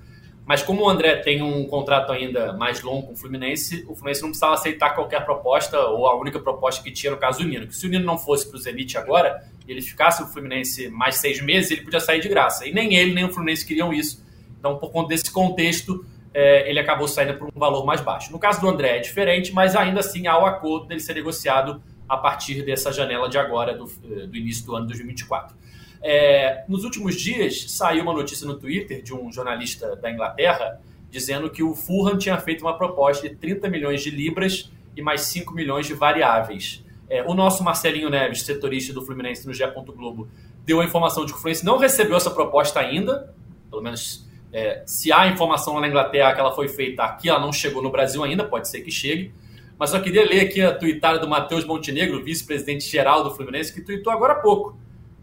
[0.45, 4.22] Mas como o André tem um contrato ainda mais longo com o Fluminense, o Fluminense
[4.22, 7.66] não precisava aceitar qualquer proposta, ou a única proposta que tinha no caso do Nino.
[7.66, 10.89] Que se o Nino não fosse para o Zenit agora, e ele ficasse no Fluminense
[10.89, 12.68] mais seis meses, ele podia sair de graça.
[12.68, 14.22] E nem ele, nem o Fluminense queriam isso.
[14.60, 18.34] Então, por conta desse contexto, é, ele acabou saindo por um valor mais baixo.
[18.34, 21.82] No caso do André é diferente, mas ainda assim há o acordo dele ser negociado
[22.12, 25.55] a partir dessa janela de agora, do, do início do ano 2024.
[26.03, 31.49] É, nos últimos dias, saiu uma notícia no Twitter de um jornalista da Inglaterra dizendo
[31.49, 35.53] que o Fulham tinha feito uma proposta de 30 milhões de libras e mais 5
[35.53, 36.84] milhões de variáveis.
[37.09, 39.64] É, o nosso Marcelinho Neves, setorista do Fluminense no GE.
[39.95, 40.28] Globo,
[40.66, 43.34] deu a informação de que o Fluminense não recebeu essa proposta ainda,
[43.70, 47.39] pelo menos é, se há informação lá na Inglaterra que ela foi feita aqui, ela
[47.39, 49.34] não chegou no Brasil ainda, pode ser que chegue.
[49.82, 53.82] Mas só queria ler aqui a tuitada do Matheus Montenegro, vice-presidente geral do Fluminense, que
[53.82, 54.78] tuitou agora há pouco,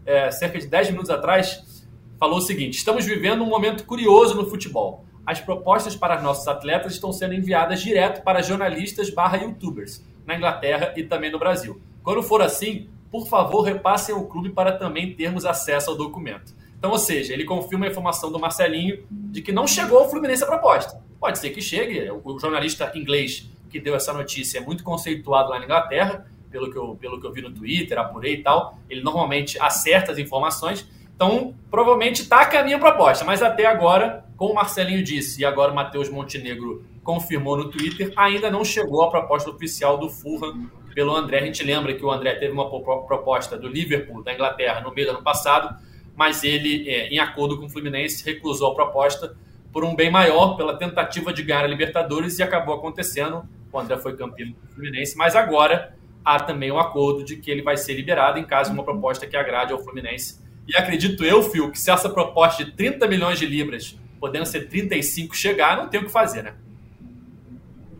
[0.05, 1.87] é, cerca de 10 minutos atrás,
[2.19, 5.05] falou o seguinte: Estamos vivendo um momento curioso no futebol.
[5.25, 10.93] As propostas para nossos atletas estão sendo enviadas direto para jornalistas barra youtubers, na Inglaterra
[10.97, 11.81] e também no Brasil.
[12.03, 16.53] Quando for assim, por favor, repassem ao clube para também termos acesso ao documento.
[16.77, 20.43] Então, ou seja, ele confirma a informação do Marcelinho de que não chegou ao Fluminense
[20.43, 21.01] a proposta.
[21.17, 25.59] Pode ser que chegue, o jornalista inglês que deu essa notícia é muito conceituado lá
[25.59, 28.77] na Inglaterra, pelo que eu, pelo que eu vi no Twitter, apurei e tal.
[28.89, 30.89] Ele normalmente acerta as informações.
[31.15, 35.45] Então, provavelmente está a caminho a proposta, mas até agora, como o Marcelinho disse e
[35.45, 40.69] agora o Matheus Montenegro confirmou no Twitter, ainda não chegou a proposta oficial do Fulham
[40.95, 41.39] pelo André.
[41.39, 45.07] A gente lembra que o André teve uma proposta do Liverpool da Inglaterra no meio
[45.07, 45.75] do ano passado,
[46.15, 49.35] mas ele, é, em acordo com o Fluminense, recusou a proposta
[49.71, 53.97] por um bem maior, pela tentativa de ganhar a Libertadores, e acabou acontecendo o André
[53.97, 55.93] foi campeão do Fluminense, mas agora
[56.23, 59.25] há também um acordo de que ele vai ser liberado em caso de uma proposta
[59.25, 60.39] que agrade ao Fluminense.
[60.67, 64.67] E acredito eu, Phil, que se essa proposta de 30 milhões de libras, podendo ser
[64.67, 66.53] 35, chegar, não tem o que fazer, né?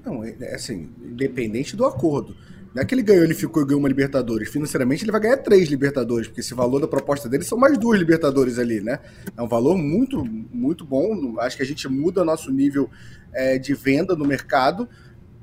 [0.06, 2.36] Não, é, é assim, independente do acordo.
[2.74, 4.50] Não é que ele ganhou, ele ficou e ganhou uma Libertadores.
[4.50, 7.98] Financeiramente, ele vai ganhar três Libertadores, porque esse valor da proposta dele são mais duas
[7.98, 9.00] Libertadores ali, né?
[9.36, 11.40] É um valor muito, muito bom.
[11.40, 12.88] Acho que a gente muda nosso nível
[13.34, 14.88] é, de venda no mercado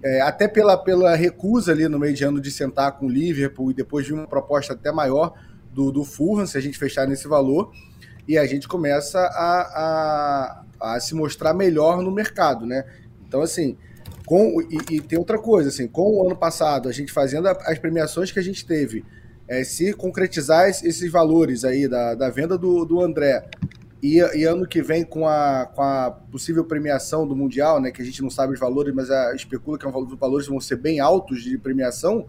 [0.02, 3.70] é, até pela, pela recusa ali no meio de ano de sentar com o Liverpool
[3.70, 5.34] e depois de uma proposta até maior
[5.72, 7.72] do, do Fulham, se a gente fechar nesse valor,
[8.26, 12.84] e a gente começa a, a, a se mostrar melhor no mercado, né?
[13.26, 13.76] Então, assim,
[14.24, 17.78] com, e, e, tem outra coisa, assim, com o ano passado, a gente fazendo as
[17.78, 19.04] premiações que a gente teve,
[19.48, 23.44] é, se concretizar esses valores aí da, da venda do, do André,
[24.02, 28.02] e, e, ano que vem, com a, com a possível premiação do Mundial, né, que
[28.02, 30.76] a gente não sabe os valores, mas a, especula que é os valores vão ser
[30.76, 32.26] bem altos de premiação,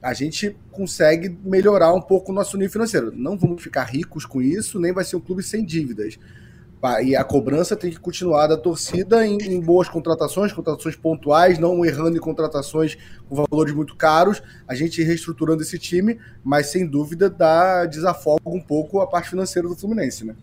[0.00, 3.12] a gente consegue melhorar um pouco o nosso nível financeiro.
[3.14, 6.18] Não vamos ficar ricos com isso, nem vai ser um clube sem dívidas.
[7.02, 11.82] E a cobrança tem que continuar da torcida em, em boas contratações, contratações pontuais, não
[11.82, 17.30] errando em contratações com valores muito caros, a gente reestruturando esse time, mas sem dúvida
[17.30, 20.36] dá desafoga um pouco a parte financeira do Fluminense, né?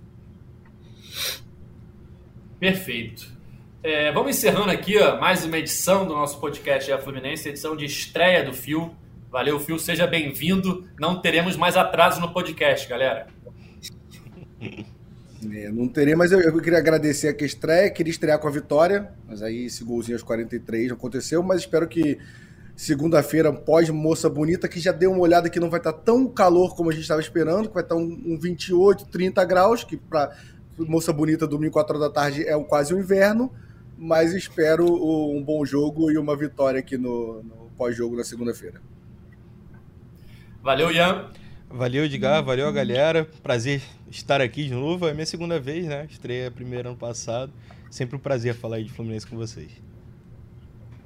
[2.59, 3.27] Perfeito.
[3.83, 7.85] É, vamos encerrando aqui ó, mais uma edição do nosso podcast a Fluminense, edição de
[7.85, 8.95] estreia do Fio.
[9.31, 10.87] Valeu, Fio, seja bem-vindo.
[10.99, 13.27] Não teremos mais atraso no podcast, galera.
[15.53, 18.51] É, não terei, mas eu, eu, queria agradecer aqui a estreia, queria estrear com a
[18.51, 22.19] vitória, mas aí esse golzinho aos 43 não aconteceu, mas espero que
[22.75, 26.89] segunda-feira, pós-moça bonita, que já deu uma olhada que não vai estar tão calor como
[26.89, 30.35] a gente estava esperando, que vai estar um, um 28, 30 graus, que para
[30.77, 33.51] Moça Bonita, domingo, 4 horas da tarde, é quase o um inverno,
[33.97, 38.81] mas espero um bom jogo e uma vitória aqui no, no pós-jogo na segunda-feira.
[40.63, 41.29] Valeu, Ian.
[41.69, 42.43] Valeu, Edgar.
[42.43, 43.27] Valeu a galera.
[43.41, 45.07] Prazer estar aqui de novo.
[45.07, 46.05] É minha segunda vez, né?
[46.09, 47.51] Estreia a primeira ano passado.
[47.89, 49.71] Sempre um prazer falar aí de Fluminense com vocês.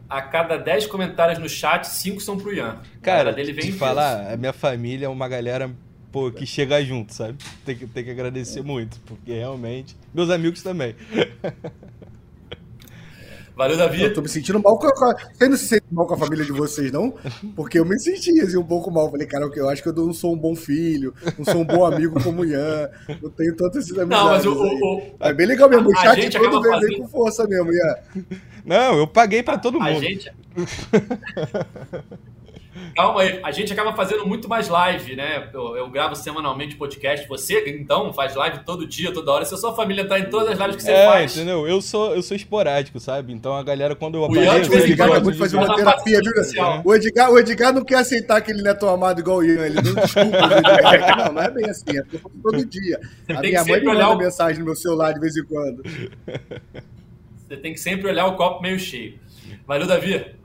[0.09, 2.79] A cada 10 comentários no chat, 5 são pro Ian.
[3.01, 5.71] Cara, dele vem te falar, a minha família é uma galera
[6.15, 7.37] pô, que chega junto, sabe?
[7.65, 9.97] Tem que, tem que agradecer muito, porque realmente.
[10.13, 10.95] Meus amigos também.
[13.53, 14.01] Valeu, Davi.
[14.01, 15.15] Eu tô me sentindo mal com a.
[15.33, 17.13] Você não se sente mal com a família de vocês, não?
[17.55, 19.11] Porque eu me senti assim, um pouco mal.
[19.11, 21.85] Falei, cara, eu acho que eu não sou um bom filho, não sou um bom
[21.85, 22.89] amigo como o Ian.
[23.21, 24.09] Eu tenho tantas amizades.
[24.09, 25.89] Não, mas o, o, É bem legal mesmo.
[25.89, 26.97] O chat todo vem, fazendo...
[26.97, 27.95] com força mesmo, Ian.
[28.65, 29.87] Não, eu paguei pra todo mundo.
[29.87, 30.31] A gente.
[32.95, 35.49] Calma aí, a gente acaba fazendo muito mais live, né?
[35.53, 37.27] Eu, eu, gravo semanalmente podcast.
[37.27, 39.45] Você, então, faz live todo dia, toda hora.
[39.45, 41.35] Se a sua família tá em todas as lives que você é, faz.
[41.35, 41.67] entendeu?
[41.67, 43.31] Eu sou, eu sou esporádico, sabe?
[43.33, 44.71] Então a galera, quando eu apareço...
[44.71, 46.33] O, Edgar acabou de fazer uma terapia, viu?
[46.83, 49.43] O Edgar, o Edgar não quer aceitar que ele não é tão amado igual o
[49.43, 49.65] Ian.
[49.65, 50.37] Ele não desculpa.
[51.17, 51.97] não, não é bem assim.
[51.97, 52.03] É
[52.43, 52.99] todo dia.
[53.25, 54.17] Você a minha mãe me manda o...
[54.17, 55.83] mensagem no meu celular de vez em quando.
[57.47, 59.19] Você tem que sempre olhar o copo meio cheio.
[59.67, 60.35] Valeu, Davi.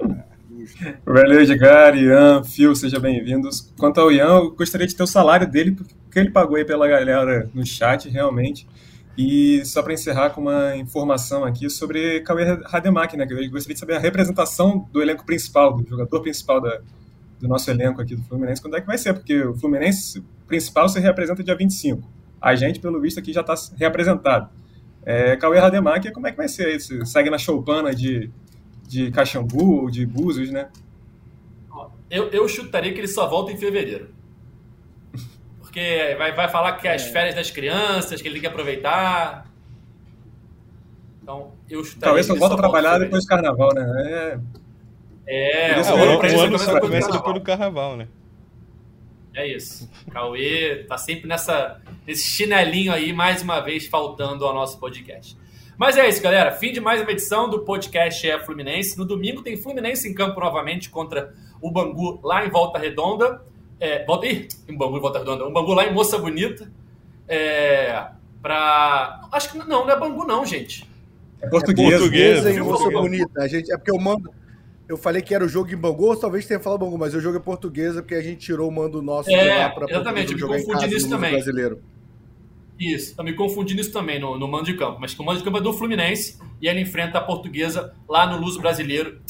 [1.04, 3.72] Valeu, Edgar, Ian, Phil, sejam bem-vindos.
[3.78, 6.86] Quanto ao Ian, eu gostaria de ter o salário dele, porque ele pagou aí pela
[6.86, 8.66] galera no chat, realmente.
[9.16, 13.26] E só para encerrar com uma informação aqui sobre Cauê Rademacher, né?
[13.28, 16.80] Eu gostaria de saber a representação do elenco principal, do jogador principal da,
[17.38, 20.88] do nosso elenco aqui do Fluminense, quando é que vai ser, porque o Fluminense principal
[20.88, 22.08] se representa dia 25.
[22.40, 24.48] A gente, pelo visto, aqui já está reapresentado.
[25.04, 27.04] É, Cauê Rademacher, como é que vai ser isso?
[27.04, 28.30] Segue na choupana de,
[28.90, 30.68] de Caxambu ou de Búzios, né?
[32.10, 34.12] Eu, eu chutaria que ele só volta em fevereiro.
[35.60, 39.48] Porque vai, vai falar que é as férias das crianças, que ele tem que aproveitar.
[41.22, 42.06] Então, eu chutaria.
[42.06, 43.84] Talvez só volta a trabalhar depois do carnaval, né?
[43.96, 44.40] É.
[45.32, 48.08] É, é o, o ano só começa depois do carnaval, né?
[49.32, 49.88] É isso.
[50.10, 55.38] Cauê tá sempre nessa, nesse chinelinho aí, mais uma vez, faltando ao nosso podcast.
[55.80, 56.52] Mas é isso, galera.
[56.52, 58.98] Fim de mais uma edição do podcast É Fluminense.
[58.98, 63.40] No domingo tem Fluminense em campo novamente contra o Bangu lá em Volta Redonda.
[63.80, 65.48] É, volta, ih, um Bangu em Volta Redonda.
[65.48, 66.70] Um Bangu lá em Moça Bonita.
[67.26, 68.08] É,
[68.42, 69.26] pra.
[69.32, 70.86] Acho que não, não é Bangu, não, gente.
[71.40, 71.94] É português.
[71.94, 73.42] É portuguesa em Moça Bonita.
[73.42, 74.30] A gente, é porque eu mando.
[74.86, 77.38] Eu falei que era o jogo em Bangu, talvez tenha falado Bangu, mas o jogo
[77.38, 80.62] é portuguesa porque a gente tirou o mando nosso é, lá para Exatamente, eu me
[80.62, 81.32] confundi nisso também.
[81.32, 81.80] Brasileiro.
[82.80, 85.38] Isso, eu me confundi nisso também no, no mando de campo, mas que o mando
[85.38, 89.20] de campo é do Fluminense e ele enfrenta a portuguesa lá no Luso Brasileiro.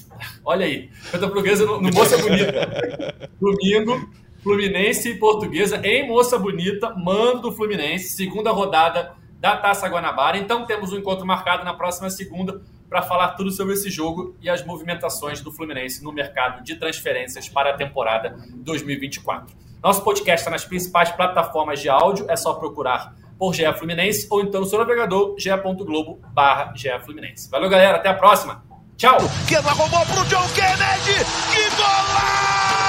[0.45, 3.29] Olha aí, enfrenta a portuguesa no, no Moça Bonita.
[3.41, 4.09] Domingo,
[4.41, 10.39] Fluminense e Portuguesa em Moça Bonita, mando do Fluminense, segunda rodada da Taça Guanabara.
[10.39, 14.49] Então temos um encontro marcado na próxima segunda para falar tudo sobre esse jogo e
[14.49, 19.57] as movimentações do Fluminense no mercado de transferências para a temporada 2024.
[19.83, 24.43] Nosso podcast está nas principais plataformas de áudio, é só procurar por GE Fluminense ou
[24.43, 27.51] então no seu navegador ge.globo barra Fluminense.
[27.51, 28.63] Valeu, galera, até a próxima.
[28.99, 29.17] Tchau!
[29.17, 31.25] Pro John Kennedy!
[31.51, 32.80] Que golaço!